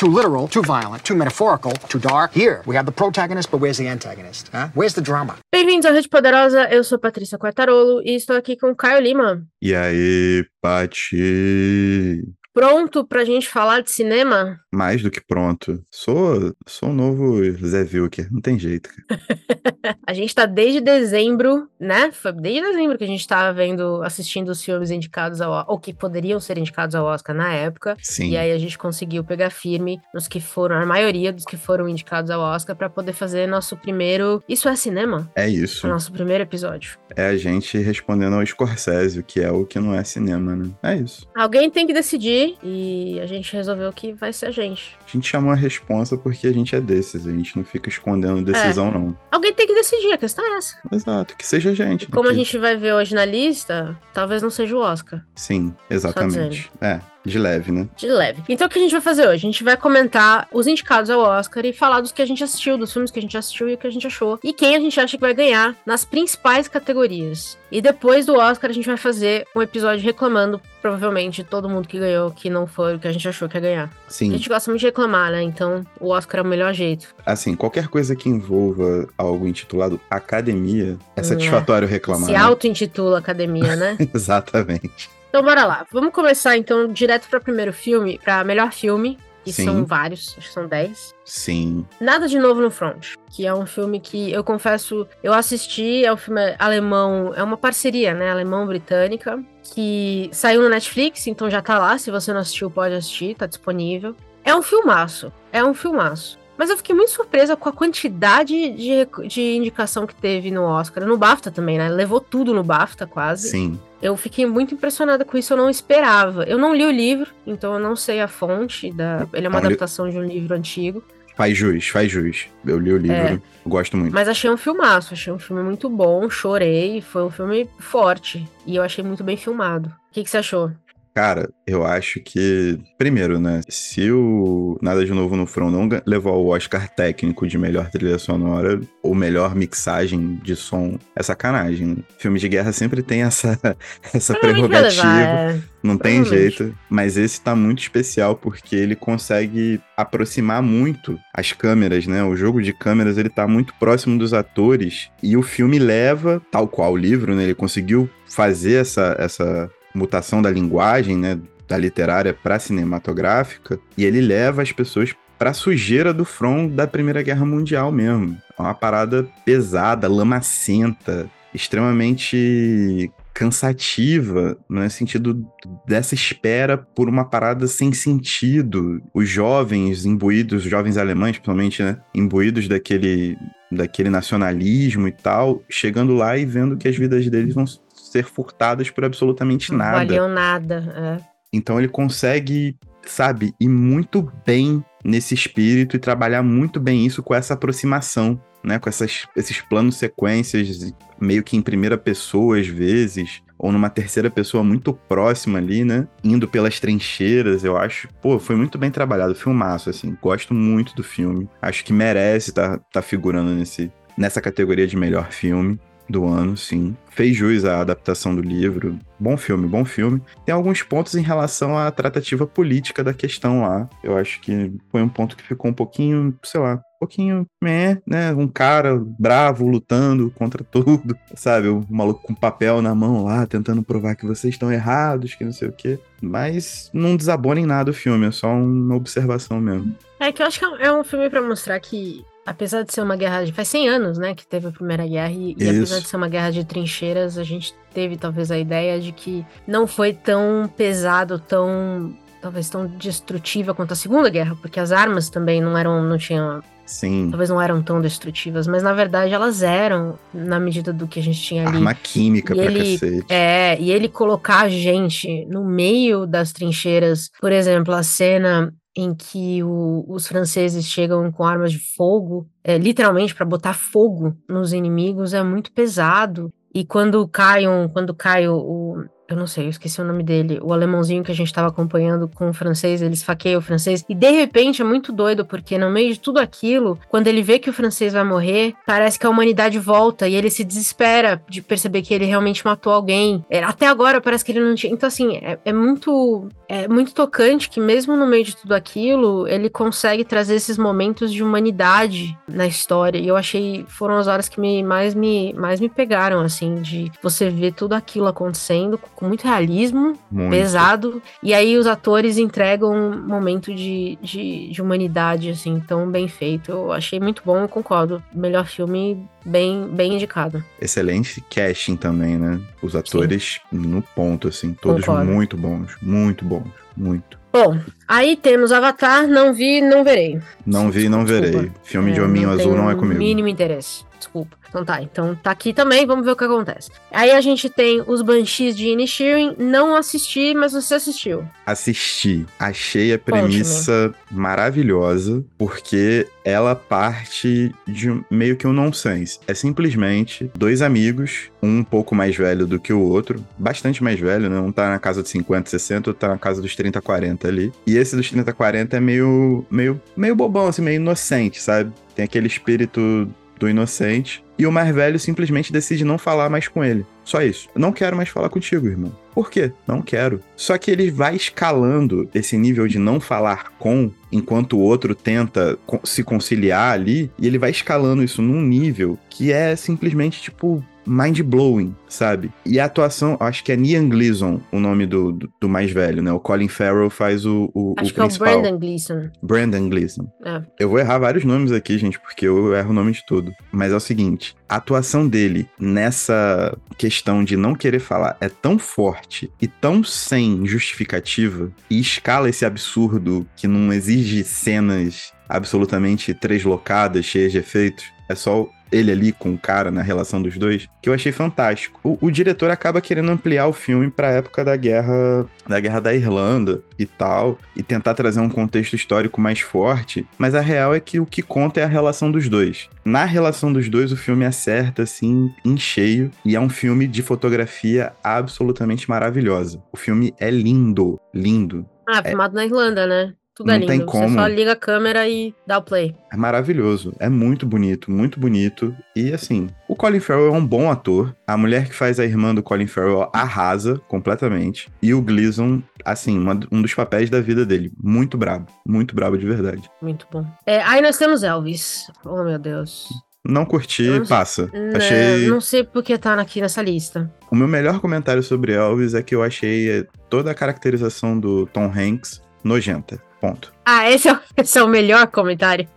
[0.00, 2.32] Too literal, too violent, too metaphorical, too dark.
[2.32, 4.48] Here, we have the protagonist, but where's the antagonist?
[4.48, 4.70] Huh?
[4.72, 5.36] Where's the drama?
[5.52, 9.44] Bem-vindos à Rede Poderosa, eu sou Patrícia Quartarolo e estou aqui com Caio Lima.
[9.60, 12.24] E aí, Pati?
[12.52, 14.60] Pronto pra gente falar de cinema?
[14.72, 15.82] Mais do que pronto.
[15.90, 18.90] Sou, sou um novo Zé Wilker, não tem jeito.
[20.06, 22.10] a gente tá desde dezembro, né?
[22.12, 25.92] Foi desde dezembro que a gente tava vendo, assistindo os filmes indicados ao ou que
[25.92, 27.96] poderiam ser indicados ao Oscar na época.
[28.02, 28.30] Sim.
[28.30, 31.88] E aí a gente conseguiu pegar firme nos que foram, a maioria dos que foram
[31.88, 34.42] indicados ao Oscar para poder fazer nosso primeiro.
[34.48, 35.30] Isso é cinema?
[35.36, 35.86] É isso.
[35.86, 36.98] Nosso primeiro episódio.
[37.14, 40.70] É a gente respondendo ao Scorsese, o que é o que não é cinema, né?
[40.82, 41.28] É isso.
[41.34, 44.96] Alguém tem que decidir e a gente resolveu que vai ser a gente.
[45.06, 48.42] A gente chamou a responsa porque a gente é desses, a gente não fica escondendo
[48.42, 48.90] decisão, É.
[48.92, 49.16] não.
[49.30, 50.76] Alguém tem que decidir, a questão é essa.
[50.92, 52.06] Exato, que seja a gente.
[52.08, 55.24] Como a Que- gente vai ver hoje na lista, talvez não seja o Oscar.
[55.34, 56.70] Sim, exatamente.
[56.80, 57.88] É, de leve, né?
[57.96, 58.42] De leve.
[58.48, 59.46] Então o que a gente vai fazer hoje?
[59.46, 62.78] A gente vai comentar os indicados ao Oscar e falar dos que a gente assistiu,
[62.78, 64.38] dos filmes que a gente assistiu e o que a gente achou.
[64.42, 67.58] E quem a gente acha que vai ganhar nas principais categorias.
[67.70, 71.98] E depois do Oscar a gente vai fazer um episódio reclamando, provavelmente, todo mundo que
[71.98, 73.90] ganhou, que não foi o que a gente achou que ia ganhar.
[74.08, 75.42] A Sim, gente gosta muito de reclamar, né?
[75.42, 77.14] Então o Oscar é o melhor jeito.
[77.24, 82.26] assim, qualquer coisa que envolva algo intitulado academia, é satisfatório reclamar.
[82.26, 82.38] Se né?
[82.38, 83.96] auto-intitula academia, né?
[84.14, 85.10] Exatamente.
[85.30, 85.86] Então bora lá.
[85.92, 89.16] Vamos começar então direto para primeiro filme, para melhor filme.
[89.42, 89.64] Que Sim.
[89.64, 91.14] são vários, acho que são 10.
[91.24, 91.86] Sim.
[91.98, 96.12] Nada de Novo no Front, que é um filme que eu confesso, eu assisti, é
[96.12, 101.78] um filme alemão, é uma parceria, né, alemão-britânica, que saiu no Netflix, então já tá
[101.78, 104.14] lá, se você não assistiu pode assistir, tá disponível.
[104.44, 106.38] É um filmaço, é um filmaço.
[106.60, 111.06] Mas eu fiquei muito surpresa com a quantidade de, de indicação que teve no Oscar,
[111.06, 113.48] no BAFTA também, né, levou tudo no BAFTA quase.
[113.48, 113.80] Sim.
[114.02, 116.44] Eu fiquei muito impressionada com isso, eu não esperava.
[116.44, 119.26] Eu não li o livro, então eu não sei a fonte da.
[119.32, 121.02] Ele é uma É um li- adaptação de um livro antigo.
[121.34, 122.48] Faz jus, faz jus.
[122.66, 123.40] Eu li o livro, É.
[123.66, 124.12] gosto muito.
[124.12, 128.46] Mas achei um filmaço, achei um filme muito bom, chorei, foi um filme forte.
[128.66, 129.88] E eu achei muito bem filmado.
[129.88, 130.70] O que, que você achou?
[131.14, 133.60] Cara, eu acho que, primeiro, né?
[133.68, 138.18] Se o Nada de Novo no Front não levou ao Oscar técnico de melhor trilha
[138.18, 142.04] sonora ou melhor mixagem de som, é sacanagem.
[142.16, 143.58] Filme de guerra sempre tem essa,
[144.14, 145.02] essa prerrogativa.
[145.02, 145.60] levar, é.
[145.82, 146.74] Não tem jeito.
[146.88, 152.22] Mas esse tá muito especial porque ele consegue aproximar muito as câmeras, né?
[152.22, 156.68] O jogo de câmeras ele tá muito próximo dos atores e o filme leva, tal
[156.68, 157.42] qual o livro, né?
[157.42, 161.38] Ele conseguiu fazer essa, essa mutação da linguagem, né?
[161.68, 167.22] Da literária para cinematográfica e ele leva as pessoas pra sujeira do front da Primeira
[167.22, 168.36] Guerra Mundial mesmo.
[168.58, 175.46] É uma parada pesada, lamacenta, extremamente cansativa, no sentido
[175.86, 179.00] dessa espera por uma parada sem sentido.
[179.14, 183.38] Os jovens imbuídos, os jovens alemães, principalmente, né, imbuídos daquele,
[183.72, 187.64] daquele nacionalismo e tal, chegando lá e vendo que as vidas deles vão
[188.10, 189.98] ser furtadas por absolutamente Não nada.
[189.98, 191.18] valiam nada.
[191.24, 191.30] é.
[191.52, 197.34] Então ele consegue, sabe, ir muito bem nesse espírito e trabalhar muito bem isso com
[197.34, 198.78] essa aproximação, né?
[198.78, 204.30] Com essas, esses planos sequências, meio que em primeira pessoa às vezes, ou numa terceira
[204.30, 206.06] pessoa muito próxima ali, né?
[206.22, 208.08] Indo pelas trincheiras, eu acho.
[208.22, 210.16] Pô, foi muito bem trabalhado, filmaço, assim.
[210.22, 211.48] Gosto muito do filme.
[211.60, 216.56] Acho que merece estar tá, tá figurando nesse, nessa categoria de melhor filme do ano,
[216.56, 216.96] sim.
[217.10, 218.98] Fez jus à adaptação do livro.
[219.18, 220.22] Bom filme, bom filme.
[220.44, 223.88] Tem alguns pontos em relação à tratativa política da questão lá.
[224.02, 227.98] Eu acho que foi um ponto que ficou um pouquinho, sei lá, um pouquinho, meh,
[228.06, 228.32] né?
[228.32, 231.68] Um cara bravo lutando contra tudo, sabe?
[231.68, 235.52] O maluco com papel na mão lá, tentando provar que vocês estão errados, que não
[235.52, 235.98] sei o quê.
[236.22, 239.94] Mas não desabona em nada o filme, é só uma observação mesmo.
[240.18, 243.16] É que eu acho que é um filme pra mostrar que, apesar de ser uma
[243.16, 243.52] guerra de.
[243.52, 246.28] Faz 100 anos, né, que teve a Primeira Guerra, e, e apesar de ser uma
[246.28, 251.38] guerra de trincheiras, a gente teve talvez a ideia de que não foi tão pesado,
[251.38, 252.14] tão.
[252.42, 256.02] talvez tão destrutiva quanto a Segunda Guerra, porque as armas também não eram.
[256.02, 256.62] não tinham.
[256.86, 257.28] Sim.
[257.30, 261.22] talvez não eram tão destrutivas, mas na verdade elas eram, na medida do que a
[261.22, 261.76] gente tinha ali.
[261.76, 263.26] Arma química E pra ele- cacete.
[263.32, 269.14] É, e ele colocar a gente no meio das trincheiras, por exemplo, a cena em
[269.14, 274.72] que o- os franceses chegam com armas de fogo, é, literalmente para botar fogo nos
[274.72, 276.52] inimigos, é muito pesado.
[276.74, 280.22] E quando cai, um, quando cai o, o- eu não sei, eu esqueci o nome
[280.22, 284.04] dele, o alemãozinho que a gente tava acompanhando com o francês, ele esfaqueia o francês,
[284.08, 287.58] e de repente é muito doido, porque no meio de tudo aquilo, quando ele vê
[287.58, 291.62] que o francês vai morrer, parece que a humanidade volta e ele se desespera de
[291.62, 293.44] perceber que ele realmente matou alguém.
[293.48, 294.92] É, até agora parece que ele não tinha.
[294.92, 296.48] Então, assim, é, é muito.
[296.68, 301.32] É muito tocante que, mesmo no meio de tudo aquilo, ele consegue trazer esses momentos
[301.32, 303.18] de humanidade na história.
[303.18, 303.84] E eu achei.
[303.88, 307.94] Foram as horas que me, mais, me, mais me pegaram, assim, de você ver tudo
[307.94, 310.50] aquilo acontecendo com muito realismo, Muito.
[310.50, 311.22] pesado.
[311.42, 316.72] E aí os atores entregam um momento de, de, de humanidade, assim, tão bem feito.
[316.72, 318.20] Eu achei muito bom, eu concordo.
[318.34, 320.64] Melhor filme, bem, bem indicado.
[320.80, 322.58] Excelente casting também, né?
[322.82, 325.30] Os atores no ponto, assim, todos Concordo.
[325.30, 327.38] muito bons, muito bons, muito.
[327.52, 327.78] Bom,
[328.08, 330.40] aí temos Avatar, não vi, não verei.
[330.64, 331.48] Não vi, não Desculpa.
[331.58, 331.72] verei.
[331.82, 333.18] Filme de É, hominho azul não é comigo.
[333.18, 334.04] mínimo interesse.
[334.20, 334.56] Desculpa.
[334.68, 336.90] Então tá, então tá aqui também, vamos ver o que acontece.
[337.10, 341.44] Aí a gente tem os Banshees de Inisherin, não assisti, mas você assistiu.
[341.66, 349.40] Assisti, achei a premissa maravilhosa, porque ela parte de meio que um nonsense.
[349.48, 354.20] É simplesmente dois amigos, um um pouco mais velho do que o outro, bastante mais
[354.20, 354.60] velho, né?
[354.60, 357.72] Um tá na casa dos 50, 60, outro tá na casa dos 30, 40 ali.
[357.86, 361.92] E esse dos 30, 40 é meio, meio, meio bobão, assim, meio inocente, sabe?
[362.14, 363.28] Tem aquele espírito
[363.60, 364.42] do inocente.
[364.58, 367.06] E o mais velho simplesmente decide não falar mais com ele.
[367.24, 367.68] Só isso.
[367.74, 369.14] Eu não quero mais falar contigo, irmão.
[369.32, 369.72] Por quê?
[369.86, 370.40] Não quero.
[370.56, 375.78] Só que ele vai escalando esse nível de não falar com, enquanto o outro tenta
[376.02, 381.40] se conciliar ali, e ele vai escalando isso num nível que é simplesmente tipo mind
[381.42, 382.52] blowing, sabe?
[382.64, 386.22] E a atuação, acho que é Nian Gleason, o nome do, do, do mais velho,
[386.22, 386.32] né?
[386.32, 388.62] O Colin Farrell faz o, o, Acho o que é o principal.
[388.62, 389.30] Brandon Gleeson.
[389.42, 390.32] Brandon Gleason.
[390.44, 390.62] É.
[390.78, 393.52] Eu vou errar vários nomes aqui, gente, porque eu erro o nome de tudo.
[393.72, 398.78] Mas é o seguinte: a atuação dele nessa questão de não querer falar é tão
[398.78, 407.24] forte e tão sem justificativa e escala esse absurdo que não exige cenas absolutamente treslocadas,
[407.24, 408.04] cheias de efeitos.
[408.28, 412.00] É só ele ali com o cara na relação dos dois, que eu achei fantástico.
[412.02, 416.14] O, o diretor acaba querendo ampliar o filme pra época da guerra da guerra da
[416.14, 421.00] Irlanda e tal, e tentar trazer um contexto histórico mais forte, mas a real é
[421.00, 422.88] que o que conta é a relação dos dois.
[423.04, 427.22] Na relação dos dois, o filme acerta assim em cheio e é um filme de
[427.22, 429.82] fotografia absolutamente maravilhosa.
[429.92, 431.86] O filme é lindo, lindo.
[432.08, 433.32] Ah, filmado na Irlanda, né?
[433.60, 433.88] Tudo é Não lindo.
[433.92, 434.34] tem Você como.
[434.38, 436.16] só liga a câmera e dá o play.
[436.32, 438.96] É maravilhoso, é muito bonito, muito bonito.
[439.14, 441.36] E assim, o Colin Farrell é um bom ator.
[441.46, 444.88] A mulher que faz a irmã do Colin Farrell arrasa completamente.
[445.02, 447.92] E o Gleason, assim, uma- um dos papéis da vida dele.
[448.02, 449.82] Muito brabo, muito brabo de verdade.
[450.00, 450.42] Muito bom.
[450.64, 452.06] É, aí nós temos Elvis.
[452.24, 453.08] Oh, meu Deus.
[453.46, 454.70] Não curti, não- passa.
[454.72, 455.48] Não, Achei.
[455.50, 457.30] não sei porque tá aqui nessa lista.
[457.50, 461.66] O meu melhor comentário sobre Elvis é que eu achei eh, toda a caracterização do
[461.66, 463.20] Tom Hanks nojenta.
[463.40, 463.72] Ponto.
[463.84, 465.88] Ah, esse é, o- esse é o melhor comentário.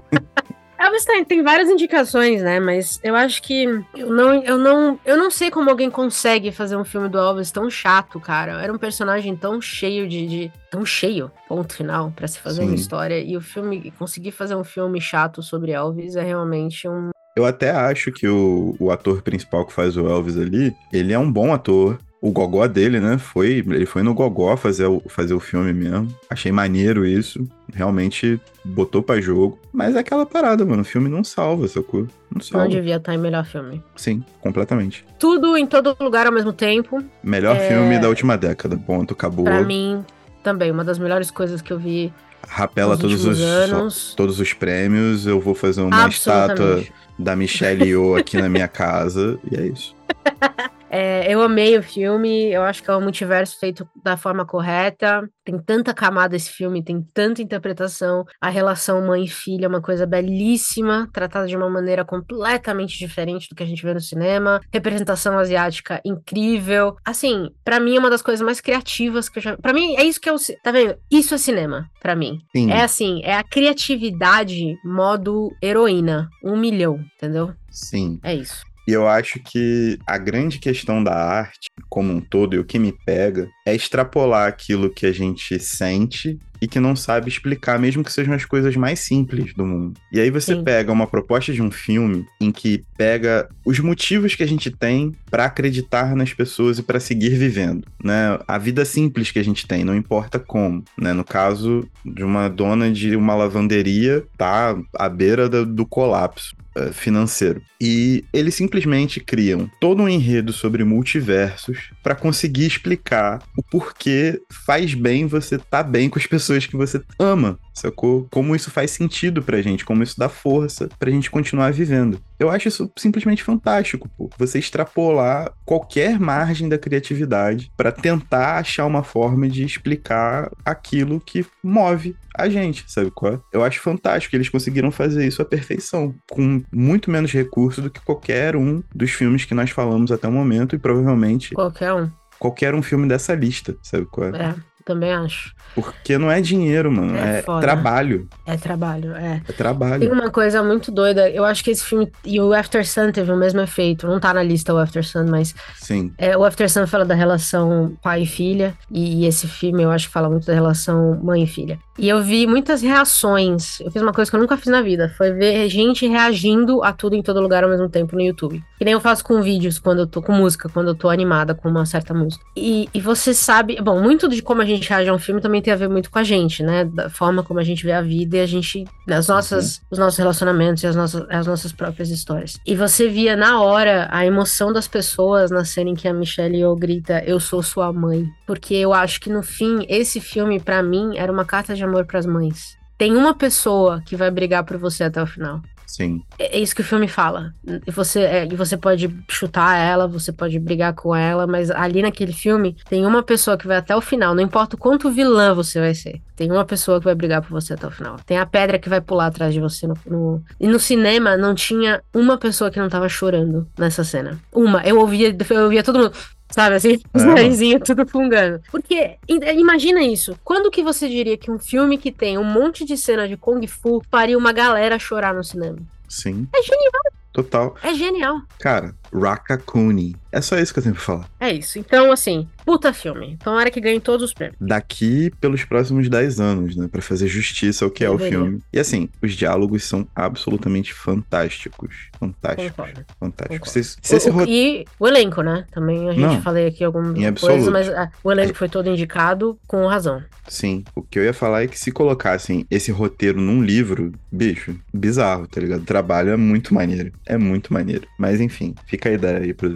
[0.78, 2.58] Elvis tem, tem várias indicações, né?
[2.58, 3.62] Mas eu acho que
[3.96, 7.52] eu não, eu não, eu não sei como alguém consegue fazer um filme do Elvis
[7.52, 8.60] tão chato, cara.
[8.60, 12.70] Era um personagem tão cheio de, de- tão cheio, ponto final, pra se fazer uma
[12.70, 12.74] Sim.
[12.74, 13.20] história.
[13.20, 17.10] E o filme, conseguir fazer um filme chato sobre Elvis é realmente um.
[17.36, 21.18] Eu até acho que o, o ator principal que faz o Elvis ali, ele é
[21.18, 21.96] um bom ator.
[22.22, 23.18] O gogó dele, né?
[23.18, 26.06] Foi, ele foi no gogó fazer o, fazer o filme mesmo.
[26.30, 27.44] Achei maneiro isso.
[27.74, 29.58] Realmente botou pra jogo.
[29.72, 30.82] Mas é aquela parada, mano.
[30.82, 32.02] O filme não salva, sacou?
[32.02, 32.68] Não Não salva.
[32.68, 33.82] devia estar em melhor filme.
[33.96, 35.04] Sim, completamente.
[35.18, 37.02] Tudo em todo lugar ao mesmo tempo.
[37.24, 37.66] Melhor É.
[37.68, 38.76] filme da última década.
[38.76, 39.44] Ponto, acabou.
[39.44, 40.04] Pra mim,
[40.44, 42.12] também, uma das melhores coisas que eu vi
[42.46, 44.14] Rapela todos os, anos.
[44.16, 45.26] todos os prêmios.
[45.26, 46.84] Eu vou fazer uma estátua
[47.18, 49.40] da Michelle Yeoh aqui na minha casa.
[49.50, 49.96] E é isso.
[50.92, 55.26] É, eu amei o filme, eu acho que é um multiverso feito da forma correta.
[55.42, 58.26] Tem tanta camada esse filme, tem tanta interpretação.
[58.38, 63.48] A relação mãe e filha é uma coisa belíssima, tratada de uma maneira completamente diferente
[63.48, 64.60] do que a gente vê no cinema.
[64.70, 66.94] Representação asiática incrível.
[67.02, 69.56] Assim, pra mim é uma das coisas mais criativas que eu já.
[69.56, 70.36] Pra mim é isso que é o.
[70.62, 70.94] Tá vendo?
[71.10, 72.38] Isso é cinema, pra mim.
[72.54, 72.70] Sim.
[72.70, 76.28] É assim, é a criatividade modo heroína.
[76.44, 77.54] Um milhão, entendeu?
[77.70, 78.20] Sim.
[78.22, 78.62] É isso.
[78.86, 82.78] E eu acho que a grande questão da arte, como um todo, e o que
[82.78, 88.04] me pega, é extrapolar aquilo que a gente sente e que não sabe explicar, mesmo
[88.04, 90.00] que sejam as coisas mais simples do mundo.
[90.12, 90.62] E aí você Sim.
[90.62, 95.12] pega uma proposta de um filme em que pega os motivos que a gente tem
[95.28, 98.38] pra acreditar nas pessoas e pra seguir vivendo, né?
[98.46, 101.12] A vida simples que a gente tem, não importa como, né?
[101.12, 106.54] No caso de uma dona de uma lavanderia, tá à beira do colapso.
[106.76, 107.62] Uh, financeiro.
[107.80, 114.94] E eles simplesmente criam todo um enredo sobre multiversos para conseguir explicar o porquê faz
[114.94, 118.26] bem você tá bem com as pessoas que você ama, sacou?
[118.30, 122.20] Como isso faz sentido pra gente, como isso dá força pra gente continuar vivendo.
[122.42, 124.28] Eu acho isso simplesmente fantástico, pô.
[124.36, 131.46] Você extrapolar qualquer margem da criatividade para tentar achar uma forma de explicar aquilo que
[131.62, 133.40] move a gente, sabe qual é?
[133.52, 137.90] Eu acho fantástico que eles conseguiram fazer isso à perfeição, com muito menos recursos do
[137.90, 142.10] que qualquer um dos filmes que nós falamos até o momento e provavelmente qualquer um.
[142.38, 144.48] Qualquer um filme dessa lista, sabe qual é?
[144.48, 144.54] É.
[144.84, 145.54] Também acho.
[145.74, 147.16] Porque não é dinheiro, mano.
[147.16, 148.28] É, é trabalho.
[148.44, 149.40] É trabalho, é.
[149.48, 150.00] É trabalho.
[150.00, 151.30] Tem uma coisa muito doida.
[151.30, 152.10] Eu acho que esse filme.
[152.24, 154.06] E o After Sun teve o mesmo efeito.
[154.06, 155.54] Não tá na lista o After Sun, mas.
[155.76, 156.12] Sim.
[156.18, 158.74] É, o After Sun fala da relação pai e filha.
[158.90, 161.78] E, esse filme eu acho que fala muito da relação mãe e filha.
[161.98, 163.80] E eu vi muitas reações.
[163.80, 165.12] Eu fiz uma coisa que eu nunca fiz na vida.
[165.16, 168.62] Foi ver gente reagindo a tudo em todo lugar ao mesmo tempo no YouTube.
[168.78, 171.54] Que nem eu faço com vídeos quando eu tô com música, quando eu tô animada
[171.54, 172.44] com uma certa música.
[172.56, 173.80] E, e você sabe.
[173.80, 176.10] Bom, muito de como a gente reage a um filme também tem a ver muito
[176.10, 176.84] com a gente, né?
[176.84, 178.84] Da forma como a gente vê a vida e a gente.
[179.08, 179.82] As nossas, uhum.
[179.90, 182.58] Os nossos relacionamentos e as nossas, as nossas próprias histórias.
[182.66, 186.56] E você via na hora a emoção das pessoas na cena em que a Michelle
[186.56, 188.26] Yeoh grita: Eu sou sua mãe.
[188.46, 191.84] Porque eu acho que no fim, esse filme, para mim, era uma carta de de
[191.84, 192.78] amor para as mães.
[192.96, 195.60] Tem uma pessoa que vai brigar por você até o final.
[195.92, 196.22] Sim.
[196.38, 197.52] É, é isso que o filme fala.
[197.86, 202.74] Você, é, você pode chutar ela, você pode brigar com ela, mas ali naquele filme
[202.88, 204.34] tem uma pessoa que vai até o final.
[204.34, 206.22] Não importa o quanto vilã você vai ser.
[206.34, 208.16] Tem uma pessoa que vai brigar por você até o final.
[208.24, 210.42] Tem a pedra que vai pular atrás de você no, no...
[210.58, 214.40] E no cinema não tinha uma pessoa que não tava chorando nessa cena.
[214.50, 214.82] Uma.
[214.84, 216.12] Eu ouvia, eu ouvia todo mundo.
[216.52, 217.00] Sabe assim?
[217.12, 218.60] Os é, narizinhos tudo fungando.
[218.70, 220.38] Porque, imagina isso.
[220.44, 223.66] Quando que você diria que um filme que tem um monte de cena de Kung
[223.66, 225.78] Fu faria uma galera chorar no cinema?
[226.08, 226.46] Sim.
[226.54, 226.92] É genial.
[227.32, 227.74] Total.
[227.82, 228.42] É genial.
[228.58, 230.16] Cara, Rakakuni.
[230.32, 231.28] É só isso que eu tenho pra falar.
[231.38, 231.78] É isso.
[231.78, 233.36] Então, assim, puta filme.
[233.44, 234.56] Tomara que ganhe todos os prêmios.
[234.58, 236.88] Daqui pelos próximos 10 anos, né?
[236.90, 238.62] Pra fazer justiça ao que é o filme.
[238.72, 242.08] E assim, os diálogos são absolutamente fantásticos.
[242.18, 242.70] Fantásticos.
[242.70, 243.04] Concordo.
[243.20, 243.98] Fantásticos.
[244.00, 244.30] Se esse...
[244.30, 245.66] o, e o elenco, né?
[245.70, 249.58] Também a gente Não, falei aqui algumas coisas, mas ah, o elenco foi todo indicado
[249.66, 250.22] com razão.
[250.48, 250.84] Sim.
[250.94, 255.46] O que eu ia falar é que se colocassem esse roteiro num livro, bicho, bizarro,
[255.46, 255.82] tá ligado?
[255.82, 257.12] O trabalho é muito maneiro.
[257.26, 258.06] É muito maneiro.
[258.18, 259.70] Mas enfim, fica a ideia aí para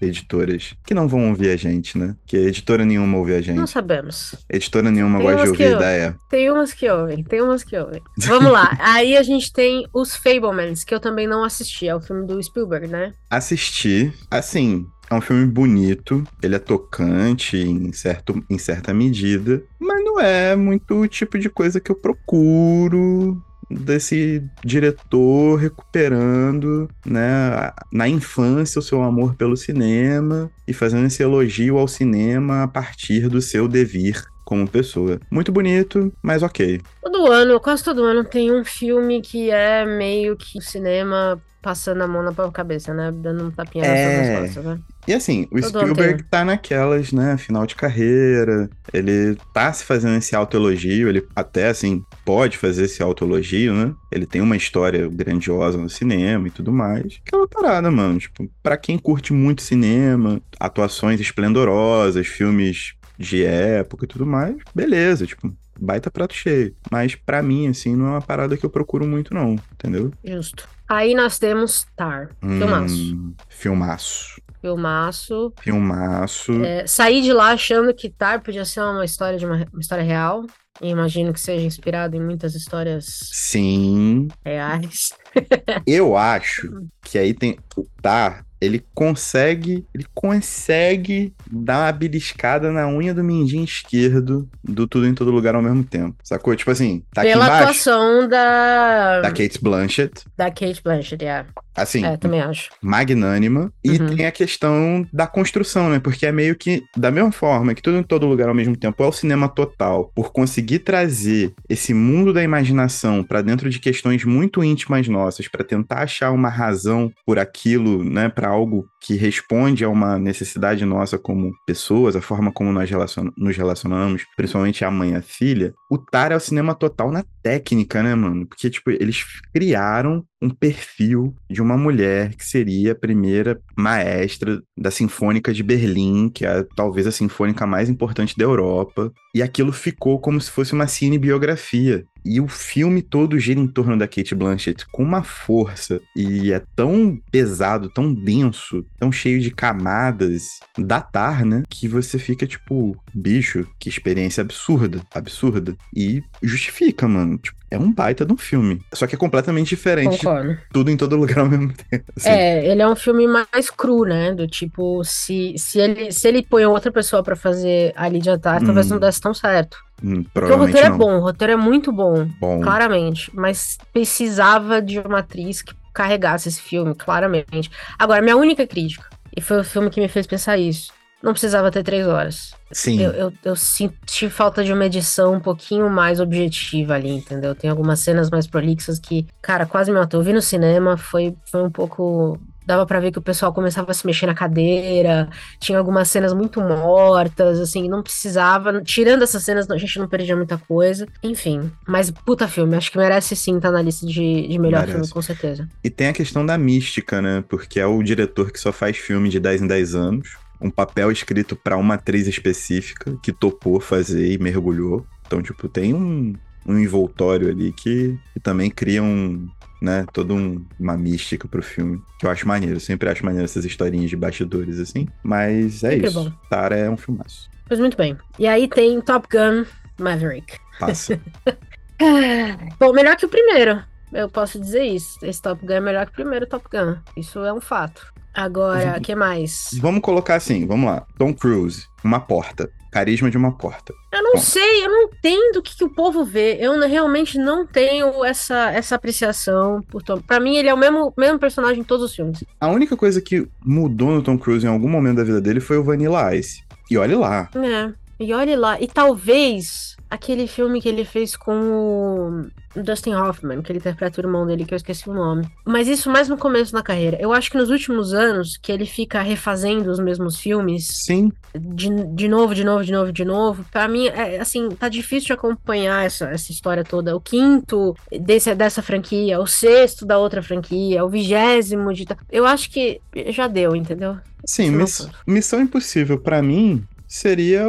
[0.00, 2.14] editoras que não vão ouvir a gente, né?
[2.26, 3.56] Que editora nenhuma ouve a gente.
[3.56, 4.34] Não sabemos.
[4.48, 6.16] Editora nenhuma tem gosta de ouvir a ideia.
[6.30, 8.02] Tem umas que ouvem, tem umas que ouvem.
[8.18, 8.76] Vamos lá.
[8.80, 11.88] aí a gente tem os Fablemans, que eu também não assisti.
[11.88, 13.12] É o filme do Spielberg, né?
[13.30, 14.12] Assisti.
[14.30, 20.18] Assim, é um filme bonito, ele é tocante em, certo, em certa medida, mas não
[20.18, 23.40] é muito o tipo de coisa que eu procuro
[23.70, 31.78] desse diretor recuperando, né, na infância o seu amor pelo cinema e fazendo esse elogio
[31.78, 35.20] ao cinema a partir do seu devir como pessoa.
[35.30, 36.80] Muito bonito, mas ok.
[37.02, 42.06] Todo ano, quase todo ano, tem um filme que é meio que cinema passando a
[42.06, 43.10] mão na cabeça, né?
[43.10, 44.38] Dando um tapinha é...
[44.38, 44.78] nas costas, né?
[45.08, 47.38] E assim, o Todo Spielberg tá naquelas, né?
[47.38, 48.68] Final de carreira.
[48.92, 51.08] Ele tá se fazendo esse autoelogio.
[51.08, 53.94] Ele até, assim, pode fazer esse autoelogio, né?
[54.12, 57.18] Ele tem uma história grandiosa no cinema e tudo mais.
[57.26, 58.18] Aquela parada, mano.
[58.18, 65.26] Tipo, pra quem curte muito cinema, atuações esplendorosas, filmes de época e tudo mais, beleza,
[65.26, 66.74] tipo, baita prato cheio.
[66.90, 70.12] Mas para mim, assim, não é uma parada que eu procuro muito, não, entendeu?
[70.24, 70.68] Justo.
[70.88, 72.30] Aí nós temos Tar.
[72.42, 73.34] Hum, filmaço.
[73.48, 74.42] Filmaço.
[74.60, 75.52] Filmaço.
[75.60, 76.64] Filmaço.
[76.64, 80.04] É, saí de lá achando que Tar podia ser uma história de uma, uma história
[80.04, 80.44] real.
[80.82, 83.06] E imagino que seja inspirado em muitas histórias.
[83.32, 84.26] Sim.
[84.44, 85.12] Reais.
[85.86, 87.56] Eu acho que aí tem.
[87.76, 94.86] O Tar ele consegue, ele consegue dar uma beliscada na unha do mindinho esquerdo do
[94.86, 96.16] Tudo em Todo Lugar ao mesmo tempo.
[96.22, 96.54] Sacou?
[96.56, 97.62] Tipo assim, tá Pela embaixo.
[97.62, 99.20] atuação da...
[99.20, 100.24] Da Kate Blanchett.
[100.36, 101.46] Da Kate Blanchett, é.
[101.76, 102.70] Assim, é, também acho.
[102.80, 103.72] magnânima.
[103.82, 104.14] E uhum.
[104.14, 105.98] tem a questão da construção, né?
[105.98, 109.02] Porque é meio que, da mesma forma que tudo em todo lugar ao mesmo tempo
[109.02, 114.24] é o cinema total, por conseguir trazer esse mundo da imaginação para dentro de questões
[114.24, 118.28] muito íntimas nossas, para tentar achar uma razão por aquilo, né?
[118.28, 123.30] Para algo que responde a uma necessidade nossa como pessoas, a forma como nós relacion
[123.36, 125.74] nos relacionamos, principalmente a mãe e a filha.
[125.90, 128.46] O Tar é o cinema total na técnica, né, mano?
[128.46, 134.90] Porque, tipo, eles criaram um perfil de uma mulher que seria a primeira maestra da
[134.90, 140.18] Sinfônica de Berlim, que é talvez a sinfônica mais importante da Europa, e aquilo ficou
[140.18, 144.86] como se fosse uma cinebiografia e o filme todo gira em torno da Kate Blanchett
[144.90, 151.62] com uma força e é tão pesado, tão denso, tão cheio de camadas, datar, né?
[151.68, 155.76] Que você fica tipo, bicho, que experiência absurda, absurda.
[155.94, 157.38] E justifica, mano.
[157.38, 158.80] Tipo, é um baita de um filme.
[158.92, 160.18] Só que é completamente diferente.
[160.18, 160.56] Concordo.
[160.72, 162.04] Tudo em todo lugar ao mesmo tempo.
[162.16, 162.28] assim.
[162.28, 164.32] É, ele é um filme mais cru, né?
[164.32, 168.64] Do tipo, se, se, ele, se ele põe outra pessoa pra fazer a Lydia Tarr,
[168.64, 168.90] talvez Hum.
[168.90, 169.76] não desse tão certo.
[170.04, 170.94] Hum, Porque o roteiro não.
[170.94, 172.60] é bom, o roteiro é muito bom, Bom.
[172.60, 173.30] claramente.
[173.34, 177.70] Mas precisava de uma atriz que carregasse esse filme, claramente.
[177.98, 180.92] Agora, minha única crítica, e foi o filme que me fez pensar isso,
[181.22, 182.52] não precisava ter três horas.
[182.70, 183.00] Sim.
[183.00, 187.54] Eu, eu, eu senti falta de uma edição um pouquinho mais objetiva ali, entendeu?
[187.54, 190.20] Tem algumas cenas mais prolixas que, cara, quase me matou.
[190.20, 192.38] Eu vi no cinema, foi, foi um pouco.
[192.66, 195.28] Dava pra ver que o pessoal começava a se mexer na cadeira,
[195.58, 198.82] tinha algumas cenas muito mortas, assim, não precisava.
[198.82, 201.06] Tirando essas cenas, a gente não perdia muita coisa.
[201.22, 204.92] Enfim, mas puta filme, acho que merece sim estar na lista de, de melhor Merece.
[204.92, 205.68] filme, com certeza.
[205.82, 207.44] E tem a questão da mística, né?
[207.48, 210.36] Porque é o diretor que só faz filme de 10 em 10 anos.
[210.60, 215.06] Um papel escrito pra uma atriz específica que topou fazer e mergulhou.
[215.26, 216.34] Então, tipo, tem um,
[216.66, 219.48] um envoltório ali que, que também cria um,
[219.82, 222.00] né, toda um- uma mística pro filme.
[222.18, 222.76] Que eu acho maneiro.
[222.76, 225.06] Eu sempre acho maneiro essas historinhas de bastidores, assim.
[225.22, 226.24] Mas é Sempre isso.
[226.24, 226.32] bom.
[226.48, 227.50] Tara é um filmaço.
[227.66, 228.16] Pois muito bem.
[228.38, 229.64] E aí tem Top Gun
[229.98, 230.58] Maverick.
[230.78, 231.20] Passa.
[232.78, 233.82] Bom, melhor que o primeiro.
[234.12, 235.18] Eu posso dizer isso.
[235.22, 236.96] Esse Top Gun é melhor que o primeiro Top Gun.
[237.16, 238.12] Isso é um fato.
[238.34, 239.70] Agora, o que mais?
[239.80, 241.06] vamos colocar assim, vamos lá.
[241.16, 242.68] Tom Cruise, uma porta.
[242.90, 243.92] Carisma de uma porta.
[244.12, 244.38] Eu não Bom.
[244.38, 246.56] sei, eu não entendo o que, que o povo vê.
[246.60, 250.20] Eu realmente não tenho essa, essa apreciação por Tom.
[250.20, 252.44] Pra mim, ele é o mesmo, mesmo personagem em todos os filmes.
[252.60, 255.76] A única coisa que mudou no Tom Cruise em algum momento da vida dele foi
[255.76, 256.62] o Vanilla Ice.
[256.88, 257.50] E olhe lá.
[257.56, 257.92] É.
[258.20, 258.80] E olhe lá.
[258.80, 264.24] E talvez aquele filme que ele fez com o Dustin Hoffman, que ele interpreta o
[264.24, 265.46] irmão dele, que eu esqueci o nome.
[265.64, 267.18] Mas isso mais no começo da carreira.
[267.20, 271.88] Eu acho que nos últimos anos, que ele fica refazendo os mesmos filmes, Sim, de,
[272.14, 273.64] de novo, de novo, de novo, de novo.
[273.70, 277.16] Pra mim, é, assim, tá difícil de acompanhar essa, essa história toda.
[277.16, 282.06] O quinto desse, dessa franquia, o sexto da outra franquia, o vigésimo de.
[282.30, 284.16] Eu acho que já deu, entendeu?
[284.46, 284.70] sim.
[284.70, 285.08] Miss-.
[285.26, 287.64] Missão Impossível, pra mim, seria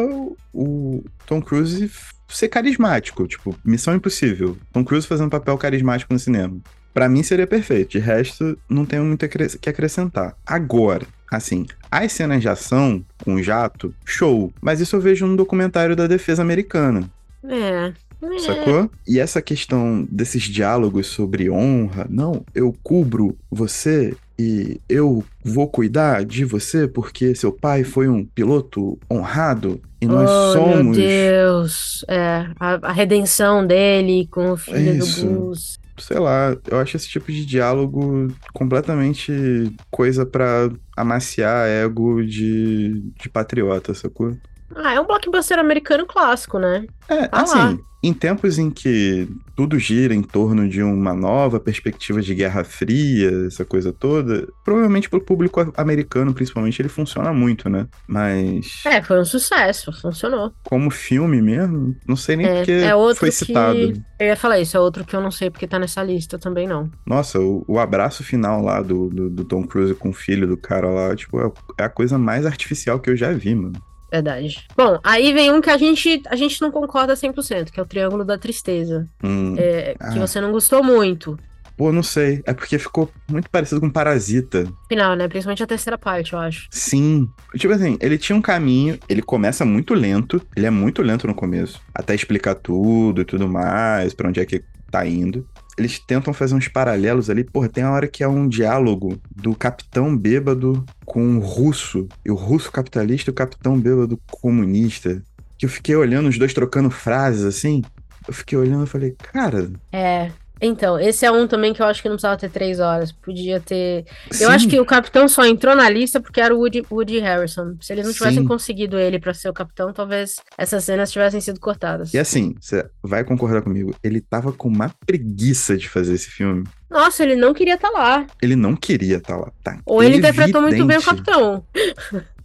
[0.53, 1.89] o, Tom Cruise
[2.35, 3.27] ser carismático.
[3.27, 4.57] Tipo, Missão Impossível.
[4.71, 6.57] Tom Cruise fazendo papel carismático no cinema.
[6.93, 7.91] Pra mim seria perfeito.
[7.91, 10.35] De resto, não tenho muito que acrescentar.
[10.45, 14.53] Agora, assim, as cenas de ação com jato, show.
[14.61, 17.09] Mas isso eu vejo no documentário da defesa americana.
[17.43, 17.93] É.
[18.21, 18.39] é.
[18.39, 18.89] Sacou?
[19.07, 26.25] E essa questão desses diálogos sobre honra, não, eu cubro você e eu vou cuidar
[26.25, 30.97] de você porque seu pai foi um piloto honrado e nós oh, Meu somos.
[30.97, 32.05] Deus.
[32.07, 35.25] É, a, a redenção dele com o filho Isso.
[35.25, 35.79] do Gus.
[35.97, 43.29] Sei lá, eu acho esse tipo de diálogo completamente coisa pra amaciar ego de, de
[43.29, 44.35] patriota, sacou?
[44.75, 46.85] Ah, é um blockbuster americano clássico, né?
[47.09, 47.77] É, Ah assim, lá.
[48.03, 53.45] em tempos em que tudo gira em torno de uma nova perspectiva de Guerra Fria,
[53.47, 57.87] essa coisa toda, provavelmente pro público americano, principalmente, ele funciona muito, né?
[58.07, 60.51] Mas É, foi um sucesso, funcionou.
[60.63, 63.77] como filme mesmo, não sei nem É, porque é outro foi que- citado.
[64.19, 66.67] Eu ia falar isso, é outro que eu não sei porque tá nessa lista também,
[66.67, 66.89] não.
[67.05, 70.57] Nossa, o, o abraço final lá do, do, do Tom Cruise com o filho do
[70.57, 73.73] cara lá, tipo, é, é a coisa mais artificial que eu já vi, mano.
[74.15, 74.65] Verdade.
[74.77, 77.85] Bom, aí vem um que a gente, a gente não concorda 100%, que é o
[77.85, 79.07] Triângulo da Tristeza.
[79.23, 80.19] Hum, É, que Ah.
[80.19, 81.37] você não gostou muito.
[81.77, 82.41] Pô, não sei.
[82.45, 84.65] É porque ficou muito parecido com Parasita.
[84.87, 85.27] Final, né?
[85.27, 86.67] Principalmente a terceira parte, eu acho.
[86.71, 87.27] Sim.
[87.57, 91.35] Tipo assim, ele tinha um caminho, ele começa muito lento, ele é muito lento no
[91.35, 95.45] começo, até explicar tudo e tudo mais, pra onde é que tá indo.
[95.77, 99.53] Eles tentam fazer uns paralelos ali, porra, tem a hora que é um diálogo do
[99.55, 105.21] capitão bêbado com o russo, e o russo capitalista e o capitão bêbado comunista,
[105.57, 107.81] que eu fiquei olhando os dois trocando frases assim,
[108.27, 109.71] eu fiquei olhando e falei, cara...
[109.91, 110.31] É.
[110.61, 113.11] Então, esse é um também que eu acho que não precisava ter três horas.
[113.11, 114.05] Podia ter.
[114.31, 117.19] Eu sim, acho que o capitão só entrou na lista porque era o Woody, Woody
[117.19, 117.75] Harrison.
[117.81, 118.47] Se eles não tivessem Sim.
[118.47, 122.13] conseguido ele pra ser o capitão, talvez essas cenas tivessem sido cortadas.
[122.13, 126.63] E assim, você vai concordar comigo, ele tava com uma preguiça de fazer esse filme.
[126.89, 128.25] Nossa, ele não queria estar lá.
[128.41, 129.51] Ele não queria estar lá.
[129.63, 131.23] Tá Ou ele interpretou muito bem o evidente.
[131.23, 131.65] capitão.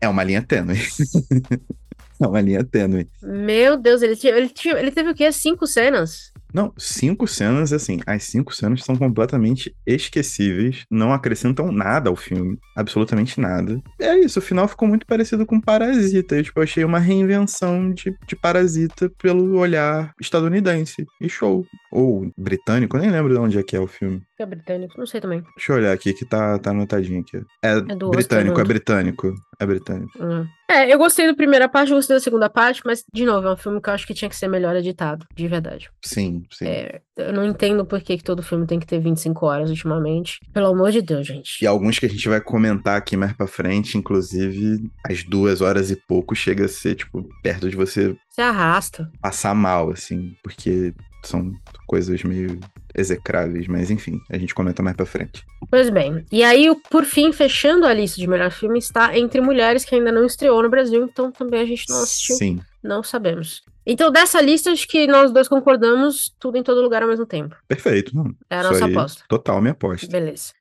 [0.00, 0.76] É uma linha tênue.
[2.20, 3.08] é uma linha tênue.
[3.22, 5.32] Meu Deus, ele, tinha, ele, tinha, ele teve o quê?
[5.32, 6.32] Cinco cenas?
[6.52, 12.58] Não, cinco cenas, assim, as cinco cenas são completamente esquecíveis, não acrescentam nada ao filme,
[12.76, 13.80] absolutamente nada.
[14.00, 16.36] É isso, o final ficou muito parecido com Parasita.
[16.36, 21.04] Eu, tipo, achei uma reinvenção de, de Parasita pelo olhar estadunidense.
[21.20, 21.64] E show.
[21.92, 24.22] Ou britânico, nem lembro de onde é que é o filme.
[24.38, 25.42] É britânico, não sei também.
[25.56, 27.40] Deixa eu olhar aqui que tá, tá anotadinho aqui.
[27.62, 29.34] É, do britânico, é Oscar britânico.
[29.58, 30.10] É britânico.
[30.22, 30.46] Hum.
[30.68, 33.52] É, eu gostei da primeira parte, eu gostei da segunda parte, mas, de novo, é
[33.52, 35.88] um filme que eu acho que tinha que ser melhor editado, de verdade.
[36.04, 36.66] Sim, sim.
[36.66, 40.40] É, eu não entendo por que, que todo filme tem que ter 25 horas ultimamente.
[40.52, 41.62] Pelo amor de Deus, gente.
[41.62, 45.90] E alguns que a gente vai comentar aqui mais pra frente, inclusive, as duas horas
[45.90, 49.10] e pouco chega a ser, tipo, perto de você Você arrasta.
[49.22, 50.92] passar mal, assim, porque
[51.28, 51.52] são
[51.86, 52.58] coisas meio
[52.94, 55.44] execráveis, mas enfim, a gente comenta mais pra frente.
[55.70, 56.24] Pois bem.
[56.32, 60.10] E aí, por fim, fechando a lista de melhor filme, está Entre Mulheres, que ainda
[60.10, 63.62] não estreou no Brasil, então também a gente não assistiu, Sim, não sabemos.
[63.88, 67.54] Então, dessa lista, acho que nós dois concordamos tudo em todo lugar ao mesmo tempo.
[67.68, 68.16] perfeito.
[68.16, 69.24] Não, É a isso nossa aí, aposta.
[69.28, 70.08] Total, minha aposta.
[70.10, 70.52] Beleza.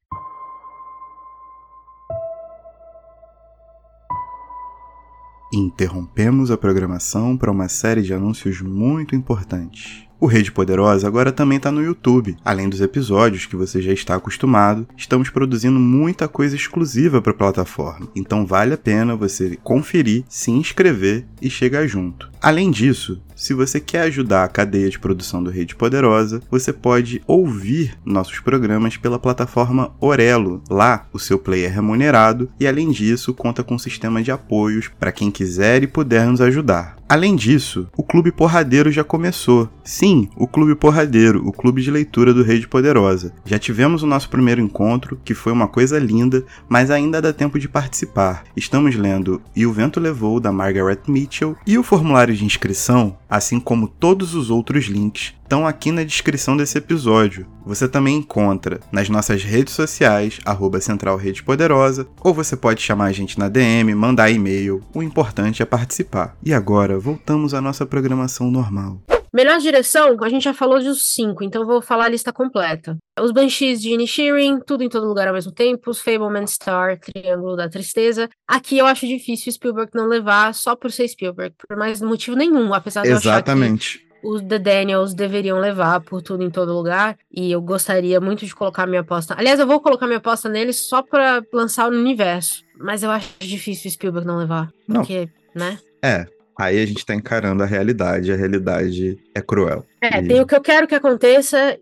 [5.53, 10.05] Interrompemos a programação para uma série de anúncios muito importantes.
[10.25, 12.35] O Rede Poderosa agora também está no YouTube.
[12.43, 17.35] Além dos episódios que você já está acostumado, estamos produzindo muita coisa exclusiva para a
[17.35, 18.07] plataforma.
[18.15, 22.31] Então vale a pena você conferir, se inscrever e chegar junto.
[22.41, 27.21] Além disso, se você quer ajudar a cadeia de produção do Rede Poderosa, você pode
[27.27, 30.63] ouvir nossos programas pela plataforma Orelo.
[30.69, 34.89] Lá, o seu player é remunerado e, além disso, conta com um sistema de apoios
[34.99, 36.95] para quem quiser e puder nos ajudar.
[37.07, 39.69] Além disso, o Clube Porradeiro já começou.
[39.83, 43.31] Sim, o Clube Porradeiro, o clube de leitura do Rede Poderosa.
[43.45, 47.59] Já tivemos o nosso primeiro encontro, que foi uma coisa linda, mas ainda dá tempo
[47.59, 48.43] de participar.
[48.57, 53.59] Estamos lendo E o Vento Levou, da Margaret Mitchell, e o formulário de inscrição, assim
[53.59, 57.47] como todos os outros links, estão aqui na descrição desse episódio.
[57.65, 63.05] Você também encontra nas nossas redes sociais, arroba Central Rede Poderosa, ou você pode chamar
[63.05, 64.83] a gente na DM, mandar e-mail.
[64.93, 66.35] O importante é participar.
[66.43, 68.99] E agora, voltamos à nossa programação normal.
[69.35, 72.97] Melhor direção, a gente já falou dos cinco, então vou falar a lista completa.
[73.19, 77.57] Os Banshees de Inisherin, Tudo em Todo Lugar ao mesmo tempo, os Fableman Star, Triângulo
[77.57, 78.29] da Tristeza.
[78.47, 82.37] Aqui eu acho difícil o Spielberg não levar só por ser Spielberg, por mais motivo
[82.37, 84.04] nenhum, apesar de eu achar que Exatamente.
[84.25, 88.55] Os The Daniels deveriam levar por Tudo em Todo Lugar, e eu gostaria muito de
[88.55, 89.35] colocar minha aposta.
[89.37, 93.29] Aliás, eu vou colocar minha aposta neles só pra lançar no universo, mas eu acho
[93.39, 95.01] difícil o Spielberg não levar, Não.
[95.01, 95.77] porque, né?
[96.03, 96.25] É.
[96.57, 99.85] Aí a gente tá encarando a realidade, a realidade é cruel.
[100.01, 101.77] É, E- tem o que eu quero que aconteça